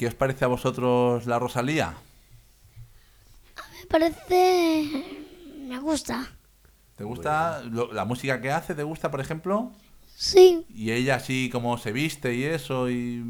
[0.00, 1.92] ¿Qué os parece a vosotros la Rosalía?
[3.80, 5.04] Me parece...
[5.68, 6.26] Me gusta.
[6.96, 8.74] ¿Te gusta lo- la música que hace?
[8.74, 9.72] ¿Te gusta, por ejemplo?
[10.16, 10.64] Sí.
[10.70, 13.22] Y ella así como se viste y eso, y,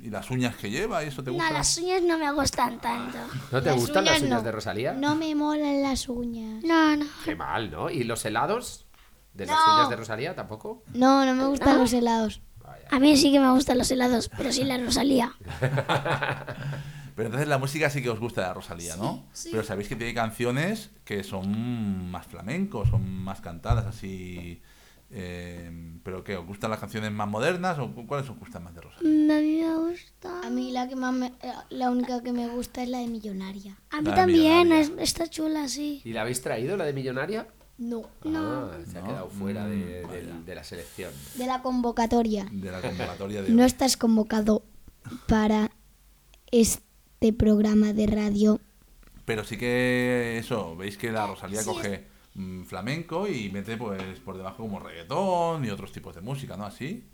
[0.00, 1.52] y las uñas que lleva, y eso te No, gusta.
[1.52, 3.18] las uñas no me gustan tanto.
[3.52, 4.42] ¿No te Las gustan las uñas no.
[4.42, 4.92] de Rosalía?
[4.94, 6.64] No me molan las uñas.
[6.64, 7.06] No, no.
[7.24, 7.90] Qué mal, ¿no?
[7.90, 8.86] ¿Y los helados
[9.34, 9.74] de las No.
[9.76, 10.82] uñas de Rosalía tampoco?
[10.94, 11.82] No, no me gustan ¿No?
[11.82, 12.40] los helados.
[12.92, 15.34] A mí sí que me gustan los helados, pero sí la Rosalía.
[17.14, 19.26] Pero entonces la música sí que os gusta de la Rosalía, ¿no?
[19.50, 24.62] Pero sabéis que tiene canciones que son más flamencos, son más cantadas, así.
[25.10, 25.70] eh,
[26.02, 26.36] ¿Pero qué?
[26.36, 29.10] ¿Os gustan las canciones más modernas o cuáles os gustan más de Rosalía?
[29.10, 30.40] Mm, A mí me gusta.
[30.46, 31.32] A mí la que más me-
[31.68, 33.76] la única que me gusta es la de Millonaria.
[33.90, 36.00] A mí La también, es- está chula, sí.
[36.06, 37.46] ¿Y la habéis traído, la de Millonaria?
[37.82, 38.02] No.
[38.24, 38.40] No.
[38.70, 39.06] Ah, se ha No.
[39.08, 41.12] quedado fuera de, Mm, de- la selección.
[41.36, 42.46] De la convocatoria.
[42.50, 43.50] De la convocatoria de.
[43.50, 44.62] No estás convocado
[45.26, 45.70] para
[46.50, 48.60] este programa de radio.
[49.24, 54.36] Pero sí que eso, veis que la Rosalía coge mm, flamenco y mete pues por
[54.36, 56.64] debajo como reggaetón y otros tipos de música, ¿no?
[56.64, 57.04] Así.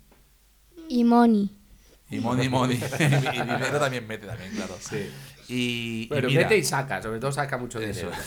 [0.87, 1.55] Y Moni.
[2.09, 2.77] Y money, money.
[2.99, 4.75] y dinero también mete también, claro.
[4.79, 5.09] Sí.
[5.47, 8.17] Y, Pero mete y saca, sobre todo saca mucho Eso dinero.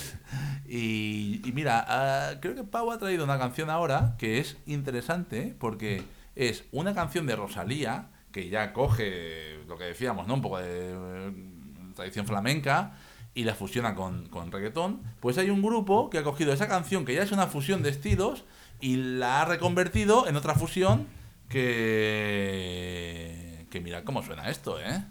[0.66, 5.54] Y, y mira, ah, creo que Pau ha traído una canción ahora que es interesante
[5.58, 6.02] porque
[6.34, 10.34] es una canción de Rosalía que ya coge lo que decíamos, ¿no?
[10.34, 11.32] Un poco de eh,
[11.94, 12.94] tradición flamenca
[13.34, 15.00] y la fusiona con, con reggaetón.
[15.20, 17.90] Pues hay un grupo que ha cogido esa canción que ya es una fusión de
[17.90, 18.44] estilos
[18.80, 21.06] y la ha reconvertido en otra fusión
[21.48, 23.51] que...
[23.72, 25.02] que mira cómo suena esto, ¿eh?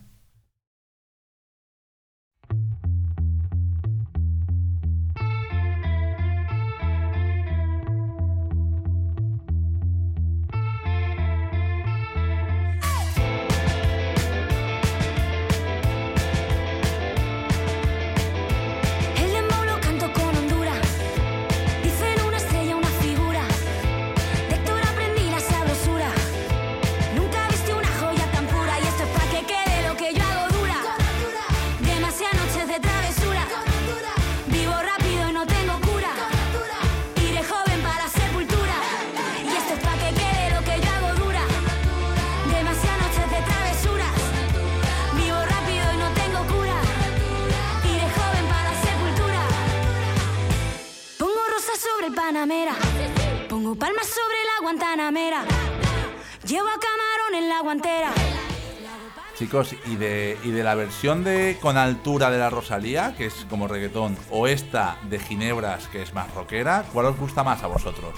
[59.41, 63.33] Chicos, y de, y de la versión de Con Altura de la Rosalía, que es
[63.49, 67.67] como reggaetón, o esta de Ginebras, que es más rockera, ¿cuál os gusta más a
[67.67, 68.13] vosotros?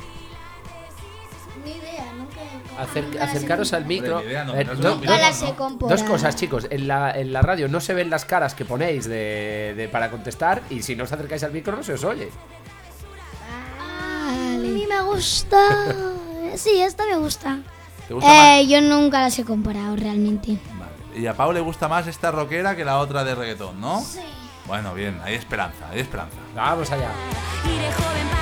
[1.64, 2.42] Ni idea, nunca.
[2.84, 4.22] Acer- acercaros al micro.
[4.22, 5.32] idea, no, Eh, no, no, Nunca.
[5.88, 6.68] Dos cosas, chicos.
[6.70, 10.12] En la, en la radio no se ven las caras que ponéis de, de- para
[10.12, 12.30] contestar y si no os acercáis al micro no se os oye.
[14.28, 15.58] A mí me gusta.
[16.58, 17.60] Sí, esta me gusta.
[18.08, 18.60] ¿Te gusta más?
[18.60, 20.58] Eh, yo nunca las he comparado realmente.
[21.16, 24.02] Y a Pau le gusta más esta rockera que la otra de reggaetón, ¿no?
[24.02, 24.20] Sí.
[24.66, 26.38] Bueno, bien, hay esperanza, hay esperanza.
[26.56, 27.12] Vamos allá.
[27.66, 28.33] Iré joven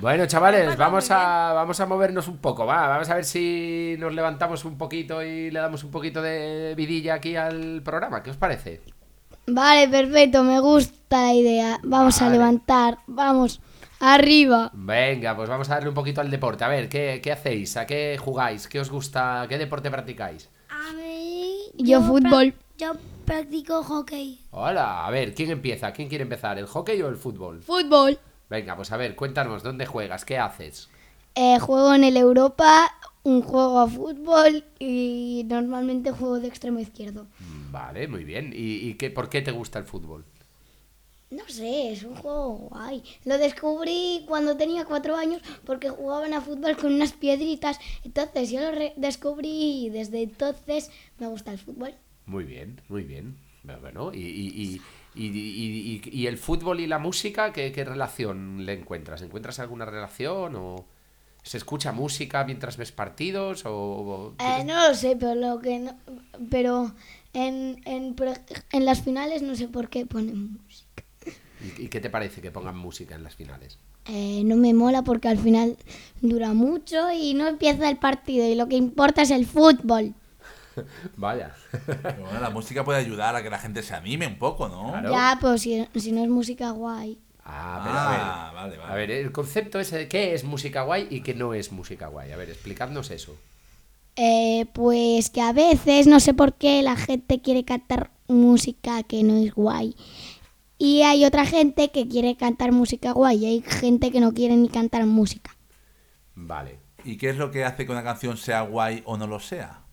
[0.00, 2.86] Bueno, chavales, vamos a, vamos a movernos un poco, va.
[2.88, 7.14] Vamos a ver si nos levantamos un poquito y le damos un poquito de vidilla
[7.14, 8.22] aquí al programa.
[8.22, 8.80] ¿Qué os parece?
[9.46, 11.78] Vale, perfecto, me gusta la idea.
[11.82, 13.60] Vamos a levantar, vamos,
[14.00, 14.70] arriba.
[14.72, 16.64] Venga, pues vamos a darle un poquito al deporte.
[16.64, 17.76] A ver, ¿qué, qué hacéis?
[17.76, 18.68] ¿A qué jugáis?
[18.68, 19.44] ¿Qué os gusta?
[19.48, 20.48] ¿Qué deporte practicáis?
[20.70, 21.58] A mí.
[21.76, 22.54] Yo pra- fútbol.
[22.78, 22.92] yo
[23.26, 24.40] practico hockey.
[24.50, 25.92] Hola, a ver, ¿quién empieza?
[25.92, 26.58] ¿Quién quiere empezar?
[26.58, 27.60] ¿El hockey o el fútbol?
[27.62, 28.18] Fútbol.
[28.48, 30.24] Venga, pues a ver, cuéntanos, ¿dónde juegas?
[30.24, 30.88] ¿Qué haces?
[31.36, 32.92] Eh, juego en el Europa,
[33.22, 37.26] un juego a fútbol y normalmente juego de extremo izquierdo.
[37.38, 38.52] Vale, muy bien.
[38.52, 40.24] ¿Y, y qué, por qué te gusta el fútbol?
[41.30, 43.02] No sé, es un juego guay.
[43.24, 47.78] Lo descubrí cuando tenía cuatro años porque jugaban a fútbol con unas piedritas.
[48.04, 51.94] Entonces yo lo re- descubrí y desde entonces me gusta el fútbol.
[52.26, 53.36] Muy bien, muy bien.
[53.62, 54.84] Bueno, y, y,
[55.14, 59.22] y, y, y- el fútbol y la música, ¿qué, qué relación le encuentras?
[59.22, 60.84] ¿Encuentras alguna relación o
[61.42, 64.34] se escucha música mientras ves partidos o...
[64.38, 65.96] Eh, no lo sé, pero lo que no-
[66.50, 66.92] pero
[67.32, 68.16] en, en,
[68.72, 71.04] en las finales no sé por qué ponen música.
[71.78, 73.78] ¿Y, y qué te parece que pongan música en las finales?
[74.06, 75.76] Eh, no me mola porque al final
[76.20, 80.14] dura mucho y no empieza el partido y lo que importa es el fútbol.
[81.16, 81.54] Vaya.
[81.86, 84.90] Pero bueno, la música puede ayudar a que la gente se anime un poco, ¿no?
[84.90, 85.10] Claro.
[85.12, 87.18] Ya, pues si, si no es música guay.
[87.44, 88.54] Ah, pero Ah, a ver.
[88.54, 88.92] vale, vale.
[88.92, 92.06] A ver, el concepto ese de qué es música guay y qué no es música
[92.08, 92.32] guay.
[92.32, 93.36] A ver, explicadnos eso.
[94.16, 99.22] Eh, pues que a veces no sé por qué la gente quiere cantar música que
[99.24, 99.96] no es guay.
[100.78, 104.56] Y hay otra gente que quiere cantar música guay y hay gente que no quiere
[104.56, 105.56] ni cantar música.
[106.34, 106.80] Vale.
[107.04, 109.83] ¿Y qué es lo que hace que una canción sea guay o no lo sea?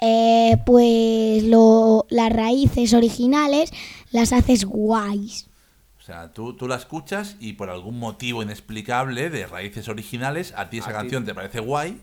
[0.00, 3.72] Eh, pues lo, las raíces originales
[4.10, 5.48] las haces guays.
[5.98, 10.70] O sea, tú, tú la escuchas y por algún motivo inexplicable de raíces originales, a
[10.70, 12.00] ti esa A ti- canción te parece guay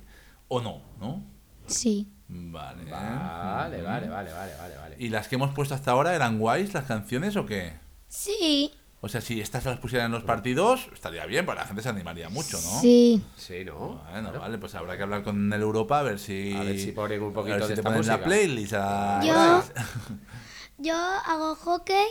[0.50, 1.24] o no, ¿no?
[1.68, 2.08] Sí.
[2.28, 2.84] Vale.
[2.89, 4.96] Vale, vale, vale, vale, vale, vale.
[5.00, 7.74] ¿Y las que hemos puesto hasta ahora eran guays las canciones o qué?
[8.08, 8.72] Sí.
[9.06, 11.89] O sea, si estas las pusieran en los partidos, estaría bien, porque la gente se
[11.89, 12.80] animaría mucho, ¿no?
[12.80, 13.22] Sí.
[13.36, 14.01] Sí, ¿no?
[14.10, 16.54] Bueno, vale, pues habrá que hablar con el Europa a ver si.
[16.56, 18.26] A ver si ponen un a poquito ver si de te esta ponen la música.
[18.26, 19.22] playlist a.
[19.26, 19.64] Yo-
[20.78, 22.08] Yo hago hockey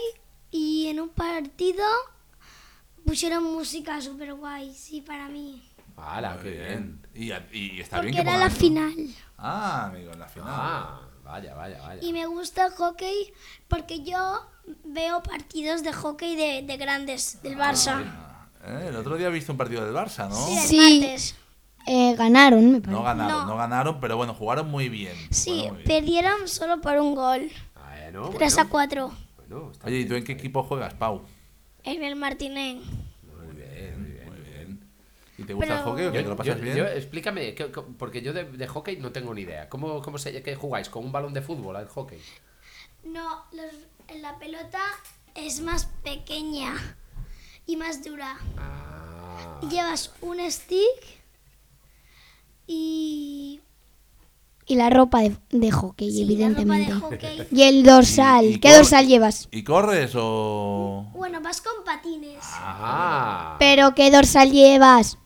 [0.51, 1.83] y en un partido
[3.07, 5.63] pusieron música súper guay, sí, para mí.
[5.97, 7.07] ¡Hala, qué bien!
[7.15, 8.95] Y, y está Porque bien que era la final.
[9.39, 10.49] Ah, amigo, en la final.
[10.51, 12.03] Ah, vaya, vaya, vaya.
[12.03, 13.33] Y me gusta el hockey
[13.69, 14.43] porque yo
[14.85, 18.03] veo partidos de hockey de, de grandes, del Barça.
[18.65, 20.37] Eh, el otro día he visto un partido del Barça, ¿no?
[20.37, 21.01] Sí, Sí.
[21.01, 21.35] martes.
[21.87, 22.93] Eh, ganaron, me parece.
[22.93, 23.47] No ganaron, no.
[23.47, 23.57] No.
[23.57, 25.17] ganaron, pero bueno, jugaron muy bien.
[25.31, 25.89] Sí, jugaron muy bien.
[26.01, 27.51] perdieron solo por un gol.
[27.75, 28.69] Bueno, 3 bueno.
[28.69, 31.23] a 4 Bueno, Oye, ¿y tú en qué equipo juegas, Pau?
[31.85, 32.81] en el Martinén.
[33.37, 34.29] muy bien, muy bien.
[34.29, 34.81] Muy bien.
[35.43, 36.23] ¿Y te gusta el hockey o qué?
[36.23, 36.77] ¿Te lo pasas yo- bien?
[36.77, 39.69] yo- explícame, ¿qué- qué- porque yo de, de hockey no tengo ni idea.
[39.69, 40.89] ¿Cómo, cómo se, qué jugáis?
[40.89, 42.21] ¿Con un balón de fútbol al hockey?
[43.05, 44.81] No, los- la pelota
[45.35, 46.75] es más pequeña
[47.67, 48.37] y más dura.
[48.59, 51.21] Ah, Llevas un stick
[52.67, 53.61] y...
[54.65, 56.93] Y la ropa de, de hockey, sí, la evidentemente.
[56.93, 57.49] ropa de hockey.
[57.59, 58.45] Y el dorsal.
[58.45, 59.49] Y- y ¿Qué dorsal llevas?
[59.51, 61.11] ¿Y corres o.?
[61.15, 62.39] Bueno, vas con patines.
[62.43, 63.57] ah.
[63.59, 65.19] ¿Pero qué dorsal llevas?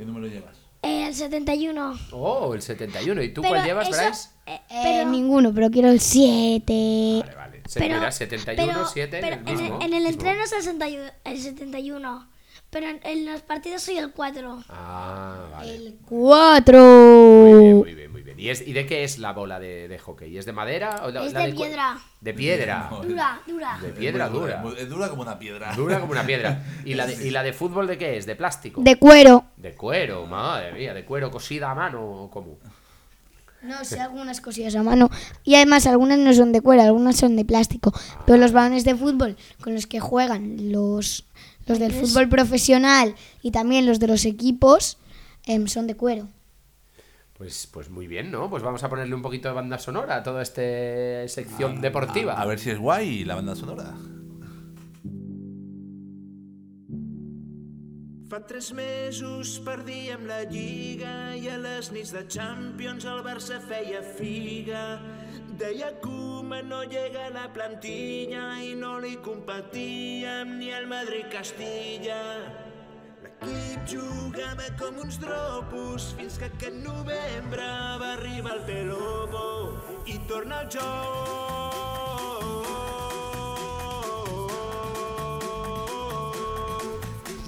[0.00, 0.56] ¿Qué número llevas?
[0.80, 1.92] El 71.
[2.12, 3.22] Oh, el 71.
[3.22, 4.28] ¿Y tú Pero cuál llevas, eso- Bryce?
[4.46, 7.18] eh, Eh, pero, ninguno, pero quiero el 7.
[7.20, 7.62] Vale, vale.
[7.68, 9.76] Se pero- mira, 71, pero- 7, pero el en mismo.
[9.76, 10.08] en el mismo.
[10.08, 12.28] entreno es el 61, el 71.
[12.70, 14.64] Pero en, en los partidos soy el 4.
[14.70, 15.74] Ah, vale.
[15.76, 16.78] El 4.
[16.82, 18.09] Muy bien, muy bien, muy bien.
[18.40, 20.36] ¿Y, es, ¿Y de qué es la bola de, de hockey?
[20.38, 21.02] ¿Es de madera?
[21.04, 21.98] O la- Es la de piedra.
[22.20, 22.90] De piedra.
[23.02, 23.78] Dura, dura.
[23.82, 24.64] De piedra Es muy dura.
[24.78, 25.74] es dura como una piedra.
[25.76, 26.64] Dura como una piedra.
[26.84, 28.26] ¿Y la, de, ¿Y la de fútbol de qué es?
[28.26, 28.80] ¿De plástico?
[28.82, 29.44] De cuero.
[29.56, 32.56] De cuero, madre mía, de cuero cosida a mano o cómo.
[33.62, 35.10] No sé, algunas cosillas a mano.
[35.44, 37.92] Y además, algunas no son de cuero, algunas son de plástico.
[38.24, 41.26] Pero los balones de fútbol con los que juegan los,
[41.66, 44.96] los del fútbol profesional y también los de los equipos
[45.44, 46.28] em, son de cuero.
[47.40, 48.50] Pues, pues muy bien, ¿no?
[48.50, 50.60] Pues vamos a ponerle un poquito de banda sonora a toda esta
[51.26, 52.34] sección deportiva.
[52.34, 53.94] A ver si es guay la banda sonora.
[58.28, 64.04] Fa tres mesos perdíem la Lliga i a les nits de Champions el Barça feia
[64.04, 65.00] figa.
[65.56, 72.69] Deia Koeman no llega a la plantilla i no li competíem ni el Madrid-Castilla.
[73.40, 77.68] L'equip jugava com uns dropos fins que aquest novembre
[78.02, 79.46] va arribar el Pelobo
[80.04, 80.80] i torna el joc.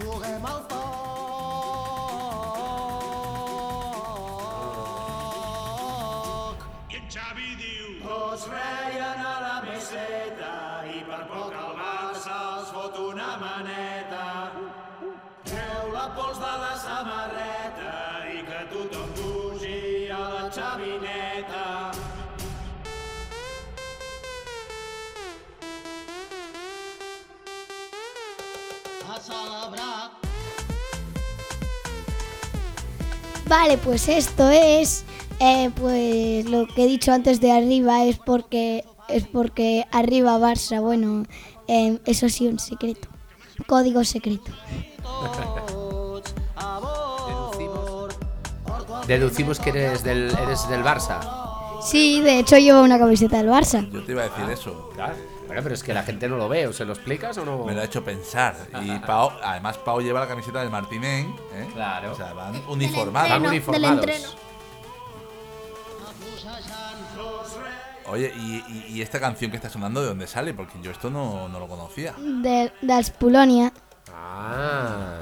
[0.01, 0.83] Juguem al foc.
[6.89, 9.52] I en Xavi diu Tots reien a la
[16.03, 17.91] la pols de la samarreta
[18.35, 21.67] i que tothom pugi a la xavineta.
[29.13, 30.11] A celebrar.
[33.47, 35.05] Vale, pues esto es,
[35.39, 40.81] eh, pues lo que he dicho antes de arriba es porque es porque arriba Barça,
[40.81, 41.25] bueno,
[41.69, 43.09] eh, eso sí un secreto,
[43.69, 44.51] código secreto.
[49.07, 51.21] Deducimos, que eres del, eres del Barça.
[51.83, 53.89] Sí, de hecho llevo una camiseta del Barça.
[53.91, 54.91] Yo te iba a decir eso.
[54.95, 55.15] Claro.
[55.49, 57.65] Bueno, pero es que la gente no lo ve, ¿o se lo explicas o no?
[57.65, 58.55] Me lo ha hecho pensar.
[58.83, 61.35] Y Pau, además Pau lleva la camiseta del Martinén.
[61.53, 61.69] ¿eh?
[61.75, 62.13] Claro.
[62.13, 63.31] O sea, van Del uniformados.
[63.31, 63.99] Van del uniformados.
[63.99, 64.29] entreno.
[68.07, 70.55] Oye, y, y- y esta canción que está sonando, ¿de dónde sale?
[70.55, 72.15] Porque yo esto no, no lo conocía.
[72.19, 73.73] De, de Polonia.
[74.15, 75.19] Ah.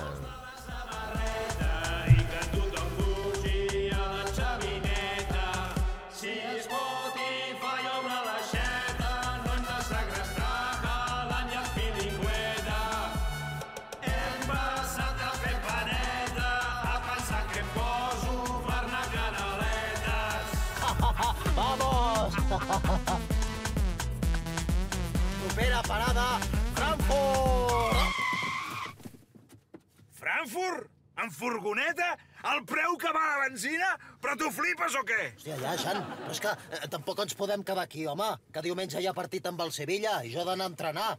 [31.22, 32.14] En furgoneta?
[32.54, 33.90] El preu que va la benzina?
[34.22, 35.18] Però tu flipes o què?
[35.36, 39.00] Hòstia, ja, Jan, però és que eh, tampoc ens podem quedar aquí, home, que diumenge
[39.02, 41.10] hi ha partit amb el Sevilla i jo he d'anar a entrenar.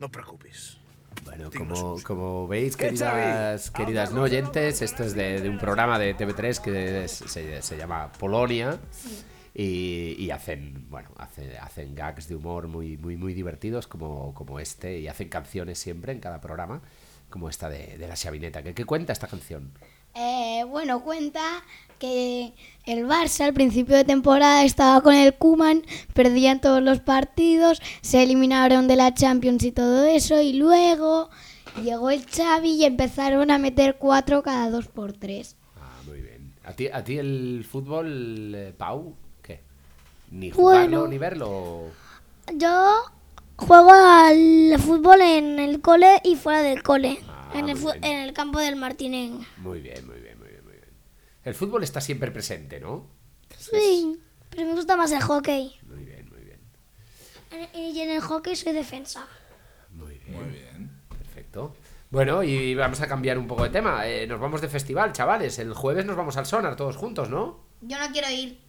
[0.00, 0.76] No et preocupis.
[1.24, 3.76] Bueno, como, como veis, ¿Qué, queridas, Xavi?
[3.84, 7.76] queridas no oyentes, esto es de, de un programa de TV3 que es- se, se
[7.76, 8.78] llama Polonia.
[9.58, 14.60] Y, y hacen, bueno, hacen, hacen gags de humor muy, muy, muy divertidos como, como
[14.60, 16.82] este y hacen canciones siempre en cada programa,
[17.36, 18.62] como esta de, de la Xavineta.
[18.62, 19.70] ¿Qué, ¿Qué cuenta esta canción?
[20.14, 21.42] Eh, bueno, cuenta
[21.98, 22.54] que
[22.86, 25.82] el Barça al principio de temporada estaba con el Kuman,
[26.14, 31.28] perdían todos los partidos, se eliminaron de la Champions y todo eso, y luego
[31.84, 35.56] llegó el Xavi y empezaron a meter cuatro cada dos por tres.
[35.78, 36.54] Ah, muy bien.
[36.64, 39.60] ¿A ti, a ti el fútbol, eh, Pau, qué?
[40.30, 40.62] ¿Ni Bueno.
[40.62, 41.82] jugarlo ni verlo?
[42.54, 42.94] Yo
[43.56, 47.18] juego al fútbol en el cole y fuera del cole.
[47.28, 49.46] Ah, en, el en campo del Martinén.
[49.58, 50.88] Muy bien, muy bien, muy bien, muy bien.
[51.44, 53.06] El fútbol está siempre presente, ¿no?
[53.56, 54.18] Sí,
[54.50, 55.74] pero me gusta más el hockey.
[55.86, 56.60] Muy bien, muy bien.
[57.50, 59.26] En- Y en el hockey soy defensa.
[59.90, 60.36] Muy bien.
[60.42, 60.90] Muy bien.
[61.08, 61.74] Perfecto.
[62.10, 64.06] Bueno, y vamos a cambiar un poco de tema.
[64.06, 65.58] Eh, nos vamos de festival, chavales.
[65.58, 67.64] El jueves nos vamos al Sonar todos juntos, ¿no?
[67.80, 68.60] Yo no quiero ir.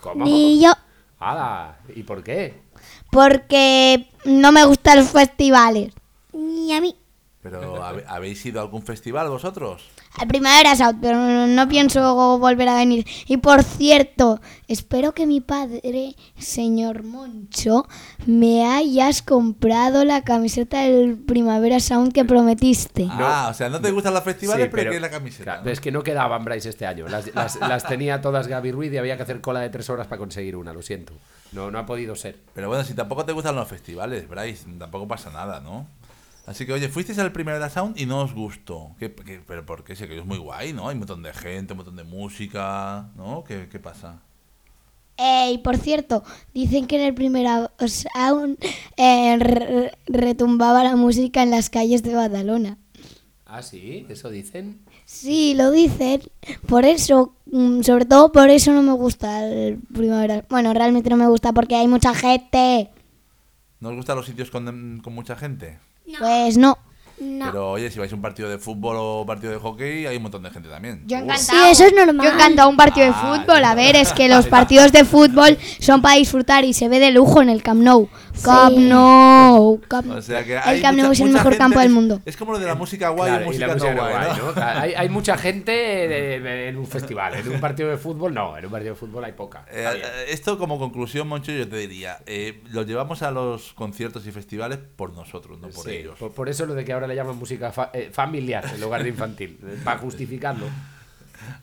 [0.00, 0.24] ¿Cómo?
[0.24, 0.72] Ni yo.
[1.18, 1.78] ¡Hala!
[1.94, 2.61] ¿Y por qué?
[3.10, 5.92] Porque no me gustan los festivales.
[6.32, 6.96] Ni a mí.
[7.42, 9.82] Pero ¿habe- ¿habéis ido a algún festival vosotros?
[10.16, 11.16] Al Primavera Sound, pero
[11.48, 13.04] no, pienso volver a venir.
[13.26, 17.88] Y por cierto, espero que mi padre, señor Moncho,
[18.26, 23.08] me hayas comprado la camiseta del Primavera Sound que prometiste.
[23.10, 25.44] Ah, o sea, no te gustan los festivales, Sí, pero, quieres la camiseta.
[25.44, 25.70] Claro, ¿no?
[25.72, 27.08] Es que no quedaban Bryce este año.
[27.08, 30.06] Las, las- las tenía todas Gaby Ruiz y había que hacer cola de tres horas
[30.06, 31.12] para conseguir una, lo siento.
[31.50, 32.38] No, no ha podido ser.
[32.54, 35.86] Pero bueno, si tampoco te gustan los festivales, Bryce, tampoco pasa nada, ¿no?
[36.46, 38.96] Así que, oye, fuisteis al Primavera Sound y no os gustó.
[38.98, 39.94] ¿Qué, qué- pero por qué?
[39.94, 40.88] Si aquello es muy guay, ¿no?
[40.88, 43.44] Hay un montón de gente, un montón de música, ¿no?
[43.44, 44.20] ¿Qué, qué pasa?
[45.18, 46.24] Eh, y por cierto,
[46.54, 48.58] dicen que en el Primavera Sound
[48.96, 52.78] eh, re- retumbaba la música en las calles de Badalona.
[53.46, 54.80] Ah, sí, eso dicen.
[55.04, 56.22] Sí, lo dicen.
[56.66, 60.44] Por eso, mm, sobre todo por eso no me gusta el Primavera.
[60.48, 62.90] Bueno, realmente no me gusta porque hay mucha gente.
[63.80, 65.78] ¿No os gustan los sitios con, con mucha gente?
[66.18, 66.78] Pues no.
[67.22, 67.46] No.
[67.46, 70.22] Pero oye, si vais a un partido de fútbol o partido de hockey, hay un
[70.24, 71.02] montón de gente también.
[71.06, 71.40] Yo encantado.
[71.64, 72.26] Sí, eso es normal.
[72.26, 73.64] Yo encantado un partido de Ah, fútbol.
[73.64, 73.76] A sí.
[73.76, 77.40] ver, es que los partidos de fútbol son para disfrutar y se ve de lujo
[77.42, 78.08] en el Camp Nou.
[78.42, 79.80] Camp Nou.
[79.88, 82.20] Camp- O sea que hay el Camp Nou mucha- es el mejor campo del mundo.
[82.24, 84.24] Es como lo de la música guay Claro, y música, la música no no guay,
[84.26, 84.46] guay, ¿no?
[84.46, 84.52] ¿no?
[84.54, 87.34] Claro, Hay, hay mucha gente de- de- en un festival.
[87.34, 88.56] En un partido de fútbol, no.
[88.56, 89.64] En un partido de fútbol hay poca.
[89.70, 94.26] Eh, eh, esto como conclusión, Moncho, yo te diría, eh, lo llevamos a los conciertos
[94.26, 96.18] y festivales por nosotros, no por Sí, ellos.
[96.18, 99.02] por, por eso lo de que ahora le llaman música fa- eh, familiar en lugar
[99.02, 99.58] de infantil.
[99.64, 100.66] eh, para justificarlo.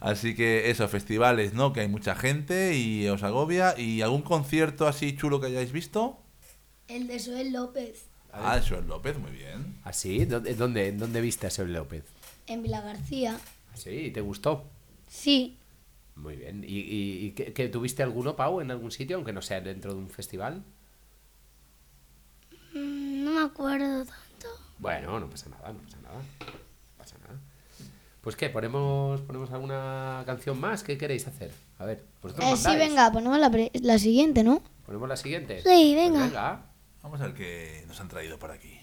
[0.02, 1.72] Así que eso, festivales, ¿no?
[1.74, 3.78] Que hay mucha gente y os agobia.
[3.80, 6.20] ¿Y algún concierto así chulo que hayáis visto?
[6.88, 8.06] El de Soel López.
[8.32, 9.78] Ah, eso es López, muy bien.
[9.84, 10.26] ¿Así?
[10.26, 12.04] ¿Dónde, dónde, dónde viste a Sol López?
[12.48, 13.38] En Vila García.
[13.74, 14.12] ¿Sí?
[14.12, 14.66] ¿Te gustó?
[15.08, 15.58] Sí.
[16.16, 16.64] Muy bien.
[16.68, 20.10] ¿Y, y, qué- tuviste alguno, Pau, en algún sitio, aunque no sea dentro de un
[20.10, 20.64] festival?
[22.74, 24.14] Mm, No me acuerdo tanto.
[24.80, 26.16] Bueno, no pasa nada, no pasa nada.
[26.16, 27.40] No pasa nada.
[28.22, 30.84] Pues qué, ponemos, ponemos alguna canción más.
[30.84, 31.52] ¿Qué queréis hacer?
[31.78, 34.62] A ver, vosotros Eh, sí, venga, ponemos la, pre- la siguiente, ¿no?
[34.86, 35.58] Ponemos la siguiente.
[35.58, 36.26] Sí, Pues venga.
[36.26, 36.62] venga.
[37.04, 38.78] Vamos a ver qué nos han traído por aquí.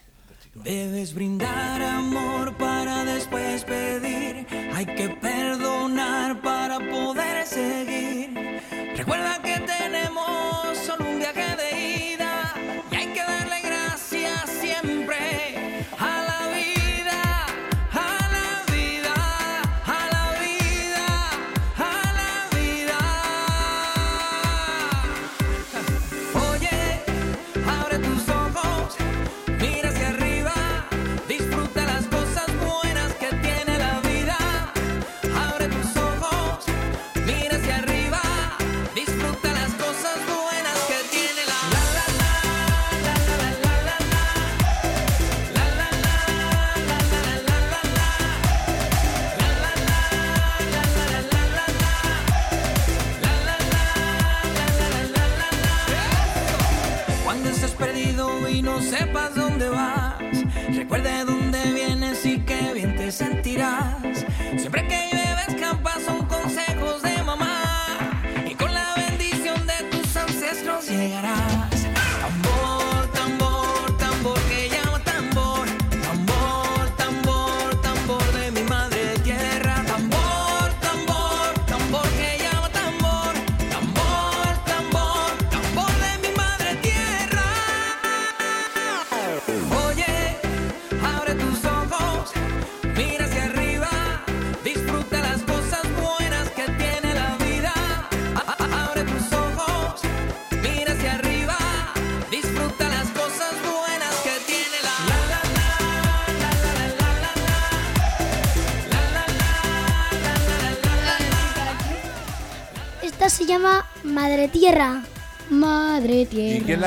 [0.54, 4.46] Debes brindar amor para después pedir.
[4.72, 8.55] Hay que perdonar para poder seguir.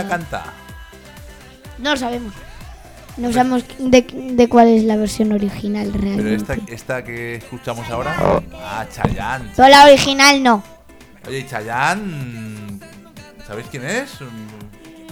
[0.03, 0.43] La canta?
[1.77, 2.33] No lo sabemos.
[3.17, 6.35] No sabemos de, de cuál es la versión original Pero realmente.
[6.35, 8.41] esta, esta que escuchamos ahora.
[8.55, 9.49] Ah, Chayanne.
[9.55, 10.63] Pero la original no.
[11.27, 12.79] Oye, y Chayanne.
[13.45, 14.11] ¿Sabéis quién es?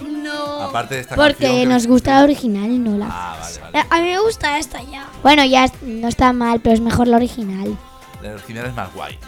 [0.00, 0.62] No.
[0.62, 3.08] Aparte de esta Porque que- nos gusta la original, no la.
[3.10, 3.78] Ah, vale, vale.
[3.78, 5.06] Eh, A mí me gusta esta ya.
[5.22, 7.76] Bueno, ya no está mal, pero es mejor la original.
[8.22, 9.18] La original es más guay.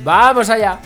[0.00, 0.78] ¡Vamos allá!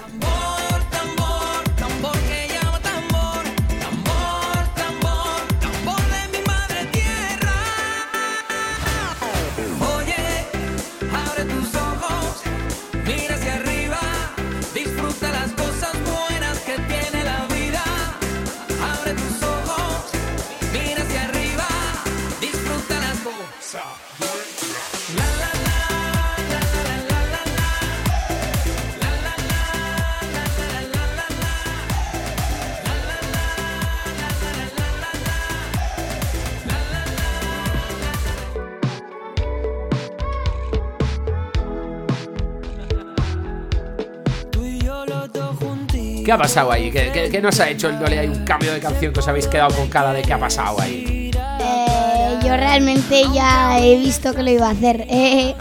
[46.30, 46.92] ¿Qué ha pasado ahí?
[46.92, 48.20] ¿Qué, qué, qué nos ha hecho el Dole?
[48.20, 50.80] Hay un cambio de canción que os habéis quedado con cara de qué ha pasado
[50.80, 51.32] ahí.
[51.34, 55.06] Eh, yo realmente ya he visto que lo iba a hacer.
[55.10, 55.56] Eh,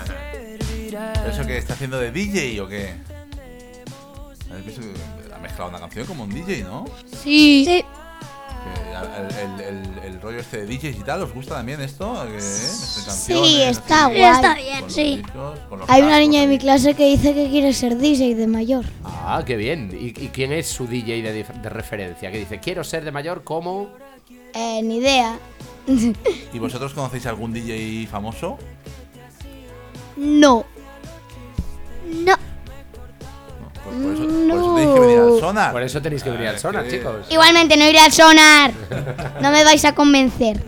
[0.92, 2.94] ¿Pero ¿Eso que está haciendo de DJ o qué?
[4.52, 6.86] ¿Habéis visto que ha mezclado una canción como un DJ, ¿no?
[7.24, 7.84] sí.
[10.40, 12.14] Este de DJs y tal, ¿os gusta también esto?
[12.26, 13.12] Eh, canciones, está
[14.06, 14.24] así, guay.
[14.32, 15.16] Está bien, sí.
[15.18, 18.86] discos, Hay una niña de mi clase que dice que quiere ser DJ de mayor.
[19.04, 19.96] Ah, qué bien.
[20.00, 22.32] ¿Y, y quién es su DJ de referencia?
[22.32, 23.90] Que dice, quiero ser de mayor como...
[24.54, 25.38] Eh, ni idea.
[26.54, 28.58] ¿Y vosotros conocéis algún DJ famoso?
[30.18, 30.66] No.
[32.06, 32.36] No.
[33.90, 35.72] Pues por, eso, por eso tenéis que venir al sonar.
[35.72, 37.26] Por eso tenéis que venir Ah, al sonar, que- chicos.
[37.30, 38.72] Igualmente, no iré al sonar.
[39.42, 40.60] No me vais a convencer.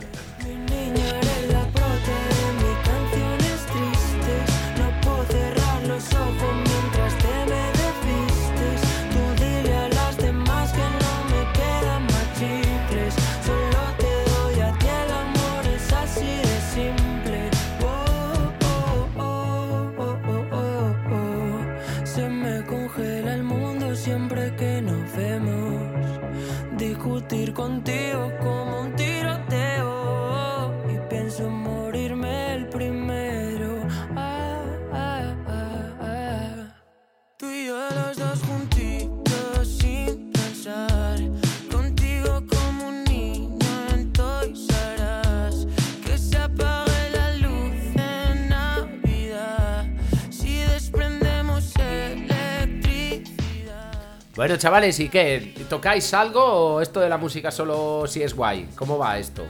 [54.36, 55.54] Bueno, chavales, ¿y qué?
[55.70, 58.70] ¿Tocáis algo o esto de la música solo si es guay?
[58.76, 59.46] ¿Cómo va esto?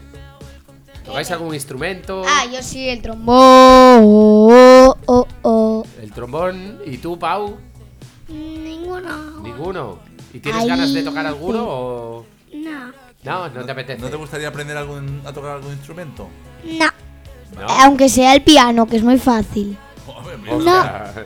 [1.05, 2.23] ¿Tocáis algún instrumento?
[2.25, 3.35] Ah, yo sí, el trombón.
[3.37, 5.85] Oh, oh, oh.
[6.01, 6.79] El trombón.
[6.85, 7.57] ¿Y tú, Pau?
[8.27, 9.39] Ninguno.
[9.41, 9.99] Ninguno.
[10.33, 12.25] ¿Y tienes ganas de tocar alguno o...?
[12.53, 12.91] No.
[13.23, 14.01] No, no te apetece.
[14.01, 16.27] ¿No te gustaría aprender algún, a tocar algún instrumento?
[16.63, 16.87] No.
[17.55, 17.67] ¿No?
[17.67, 19.77] Aunque sea el piano, que es muy fácil.
[20.07, 20.63] Joder, O mira.
[21.13, 21.25] sea,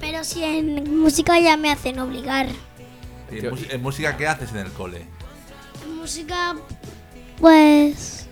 [0.00, 2.48] Pero si en música ya me hacen obligar.
[3.30, 3.38] ¿Y
[3.74, 5.06] en, música qué haces en el cole?
[5.84, 6.56] En música,
[7.38, 8.26] pues.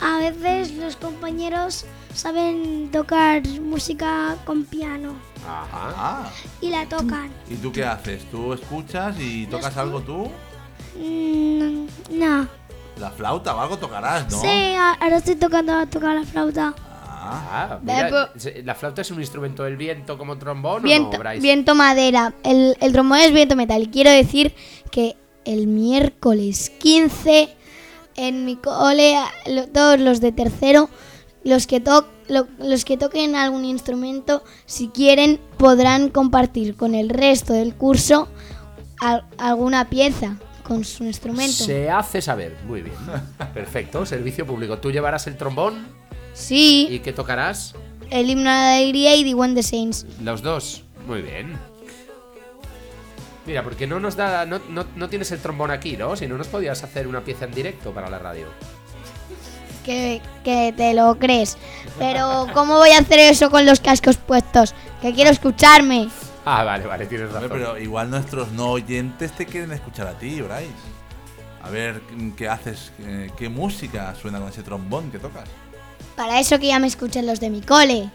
[0.00, 5.14] A veces los compañeros saben tocar música con piano
[5.46, 6.30] Ajá.
[6.60, 7.30] Y la tocan.
[7.48, 8.24] ¿y tú qué haces?
[8.30, 10.30] ¿Tú escuchas y tocas algo tú?
[10.98, 12.48] Mm, no.
[12.98, 14.40] La flauta o algo tocarás, ¿no?
[14.40, 16.74] Sí, ahora estoy tocando a tocar la flauta.
[17.22, 18.32] Ah, mira,
[18.64, 21.40] ¿La flauta es un instrumento del viento como trombón Viento, o no, Bryce?
[21.42, 22.32] viento madera.
[22.44, 23.82] El, el trombón es viento metal.
[23.82, 24.54] Y quiero decir
[24.90, 27.48] que el miércoles 15
[28.16, 30.88] en mi cole, a- lo- todos los de tercero,
[31.44, 37.08] los que, to- lo- los que toquen algún instrumento, si quieren, podrán compartir con el
[37.10, 38.28] resto del curso
[39.00, 41.52] al- alguna pieza con su instrumento.
[41.64, 42.56] Se hace saber.
[42.66, 42.96] Muy bien.
[43.54, 44.06] Perfecto.
[44.06, 44.78] Servicio público.
[44.78, 45.99] ¿Tú llevarás el trombón?
[46.40, 47.74] Sí, ¿Y qué tocarás?
[48.10, 50.04] el himno la alegría y The One the Saints.
[50.22, 50.82] Los dos.
[51.06, 51.56] Muy bien.
[53.46, 54.44] Mira, porque no nos da.
[54.46, 56.14] No, no- no tienes el trombón aquí, ¿no?
[56.16, 58.46] Si no nos podías hacer una pieza en directo para la radio.
[59.84, 61.56] Que, que te lo crees.
[61.98, 64.74] Pero ¿cómo voy a hacer eso con los cascos puestos?
[65.00, 66.08] Que quiero escucharme.
[66.44, 67.48] Ah, vale, vale, tienes razón.
[67.50, 70.70] pero igual nuestros no oyentes te quieren escuchar a ti, Bryce.
[71.62, 72.00] A ver
[72.36, 72.92] qué haces,
[73.36, 75.44] qué música suena con ese trombón que tocas.
[76.20, 78.10] Para eso que ya me escuchen los de mi cole.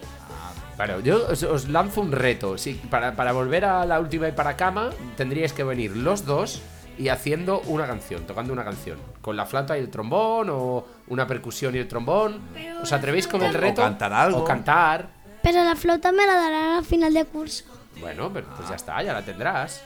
[0.78, 2.56] Bueno, yo os, os lanzo un reto.
[2.56, 6.62] Sí, para, para volver a la última y para cama, tendríais que venir los dos
[6.99, 8.99] y haciendo una canción, tocando una canción.
[9.22, 12.41] Con la flauta y el trombón, o una percusión y el trombón.
[12.80, 13.82] ¿Os atrevéis con el O reto?
[13.82, 14.38] cantar algo.
[14.41, 15.10] O cantar.
[15.41, 17.64] Pero la flauta me la darán al final de curso.
[17.99, 19.82] Bueno, pero pues ya está, ya la tendrás.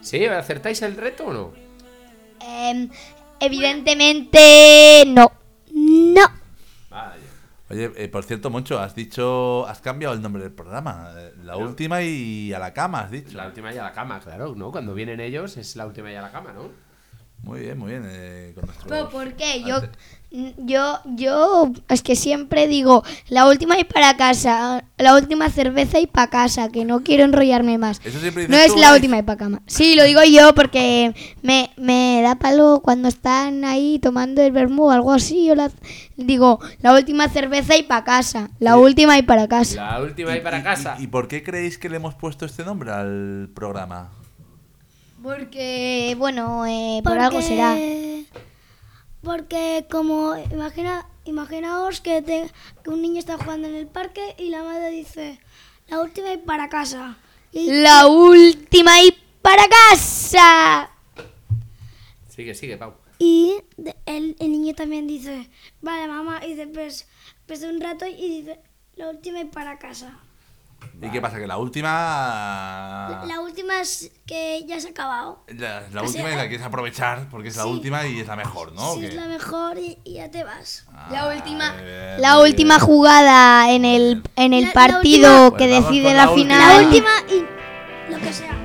[0.00, 0.24] ¿Sí?
[0.26, 1.52] ¿Acertáis el reto o no?
[2.40, 2.90] Em,
[3.38, 5.30] evidentemente no.
[5.72, 6.42] No.
[7.74, 11.10] Oye, eh, por cierto, Moncho, has dicho, has cambiado el nombre del programa.
[11.16, 13.36] eh, La última y a la cama, has dicho.
[13.36, 14.70] La última y a la cama, claro, ¿no?
[14.70, 16.68] Cuando vienen ellos es la última y a la cama, ¿no?
[17.44, 18.02] Muy bien, muy bien.
[18.06, 19.62] eh, con nuestro- ¿Pero por qué?
[19.62, 19.82] Yo,
[20.58, 26.08] yo, yo, es que siempre digo, la última y para casa, la última cerveza y
[26.08, 28.00] para casa, que no quiero enrollarme más.
[28.04, 28.94] Eso siempre No es la Bryce.
[28.94, 29.62] última y para cama.
[29.66, 34.86] Sí, lo digo yo porque me, me da palo cuando están ahí tomando el vermú
[34.86, 35.46] o algo así.
[35.46, 35.70] Yo la,
[36.16, 39.76] digo, la última cerveza y para casa, la última y para casa.
[39.76, 40.96] La última y para casa.
[40.98, 44.10] ¿Y, y por qué creéis que le hemos puesto este nombre al programa?
[45.24, 47.74] Porque, bueno, eh, por algo será.
[49.22, 52.50] Porque como imagina, imaginaos que, te-
[52.82, 55.40] que un niño está jugando en el parque y la madre dice
[55.88, 57.16] la última y para casa.
[57.52, 60.90] Y, La última y para casa.
[62.28, 62.92] Sigue, sigue, Pau.
[63.18, 65.48] y de- el, el niño también dice,
[65.80, 67.08] vale mamá, y dice pues,
[67.46, 68.60] pues un rato y dice
[68.96, 70.18] la última y para casa.
[71.02, 71.38] ¿Y qué pasa?
[71.38, 71.90] Que la última...
[73.10, 75.44] La, la última es que ya se ha acabado.
[75.48, 77.68] La, la última sea, y la quieres aprovechar porque es la sí.
[77.70, 78.94] última y es la mejor, ¿no?
[78.94, 80.86] si ¿O es la mejor y, y ya te vas.
[81.10, 82.86] La última, muy bien, la última bien.
[82.86, 86.54] jugada en el, en el La- la partido última- que Pues decide la, la última.
[86.54, 86.80] final.
[86.82, 88.63] La última y lo que sea.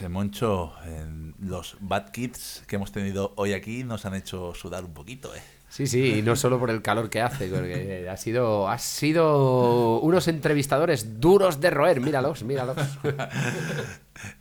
[0.00, 4.82] Pues, Moncho, eh, los Bad Kids que hemos tenido hoy aquí nos han hecho sudar
[4.82, 5.42] un poquito, ¿eh?
[5.68, 10.00] Sí, sí, y no solo por el calor que hace, porque ha sido, ha sido
[10.00, 12.76] unos entrevistadores duros de roer, míralos, míralos.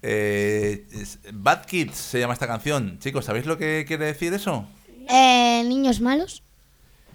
[0.02, 0.86] Eh,
[1.34, 3.00] Bad Kids se llama esta canción.
[3.00, 4.66] Chicos, ¿sabéis lo que quiere decir eso?
[5.10, 6.44] Eh, niños malos.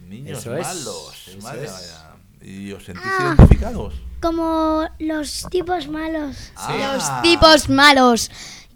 [0.08, 1.28] Niños Eso es, malos.
[1.28, 1.94] eso es.
[2.42, 3.34] ¿Y os sentís Ah.
[3.36, 3.94] identificados?
[4.24, 6.50] Como los tipos malos.
[6.56, 8.30] Ah, Los tipos malos.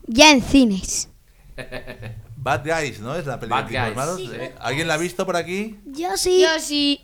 [0.06, 1.08] Ya en cines.
[2.36, 3.14] Bad Guys, ¿no?
[3.14, 3.96] Es la película Bad de tipos Guys.
[3.96, 4.16] malos.
[4.20, 4.30] Sí.
[4.34, 5.80] Eh, ¿Alguien la ha visto por aquí?
[5.86, 6.42] Yo sí.
[6.42, 7.00] Yo sí.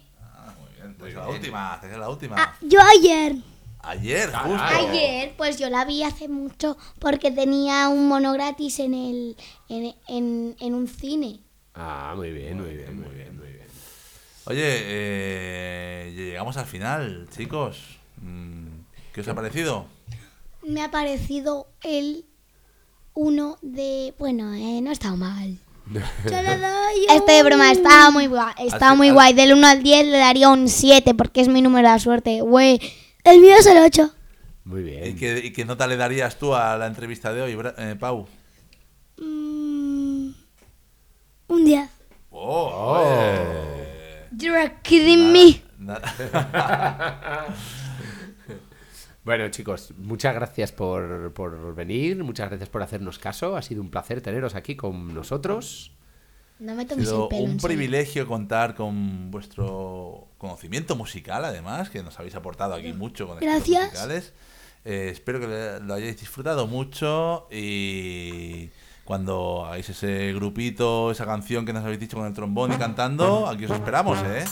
[0.98, 2.36] Pues la última, es la última.
[2.38, 3.36] Ah, yo ayer.
[3.80, 4.62] Ayer, justo.
[4.62, 9.36] Ayer, pues yo la vi hace mucho porque tenía un mono gratis en el
[9.70, 11.40] en, en- en un cine.
[11.74, 13.66] Ah, muy bien, muy bien, muy bien, muy bien.
[14.44, 17.78] Oye, eh, llegamos al final, chicos.
[18.24, 18.68] Mm,
[19.12, 19.86] ¿Qué os ha parecido?
[20.66, 22.24] Me ha parecido el
[23.14, 24.14] uno de...
[24.18, 25.58] Bueno, eh, no ha estado mal.
[25.92, 28.54] Yo le doy Este de broma estaba muy guay.
[28.58, 29.34] Estaba Así- muy a- guay.
[29.34, 32.40] Del 1 al 10 le daría un 7 porque es mi número de suerte.
[32.40, 32.80] Güey.
[33.24, 34.10] El mío es el 8.
[34.64, 35.16] Muy ¿Y bien.
[35.18, 38.26] qué, y qué nota le darías tú a la entrevista de hoy, Bra- eh, Pau?
[39.18, 40.30] Mm,
[41.48, 41.88] un 10.
[42.30, 44.28] Oh, oye.
[44.36, 45.62] You're kidding me.
[45.78, 46.00] Na-
[49.24, 53.56] Bueno, chicos, muchas gracias por, por venir, muchas gracias por hacernos caso.
[53.56, 55.92] Ha sido un placer teneros aquí con nosotros.
[56.58, 57.42] No me Ha sido el pelo.
[57.42, 63.38] un privilegio contar con vuestro conocimiento musical, además, que nos habéis aportado aquí mucho con
[63.40, 63.84] Gracias.
[63.86, 64.32] musicales.
[64.84, 68.68] Eh, espero que lo hayáis disfrutado mucho y
[69.04, 73.48] cuando hagáis ese grupito, esa canción que nos habéis dicho con el trombón y cantando,
[73.48, 74.44] aquí os esperamos, ¿eh?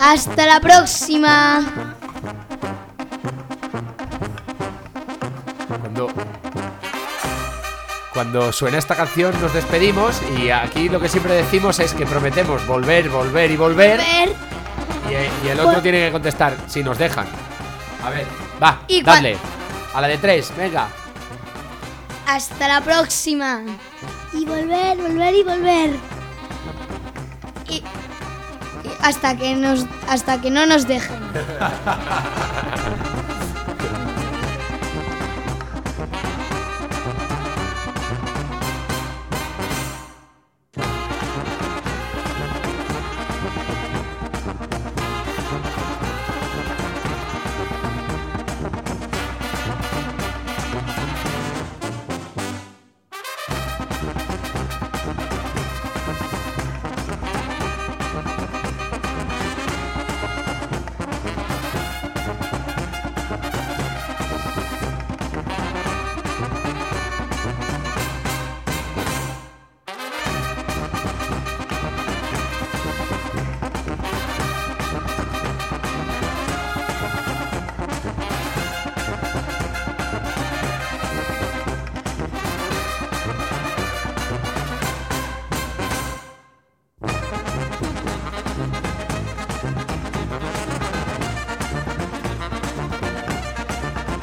[0.00, 1.64] Hasta la próxima.
[5.80, 6.08] Cuando,
[8.12, 12.66] cuando suena esta canción nos despedimos y aquí lo que siempre decimos es que prometemos
[12.66, 13.98] volver, volver y volver.
[13.98, 14.34] Ver.
[15.08, 17.26] Y, y el otro tiene que contestar si nos dejan.
[18.04, 18.26] A ver,
[18.62, 19.36] va, Y dale.
[19.94, 20.88] A la de tres, venga.
[22.26, 23.62] Hasta la próxima.
[24.32, 26.13] Y volver, volver y volver.
[27.68, 27.82] Y, y
[29.02, 31.18] hasta que nos hasta que no nos dejen.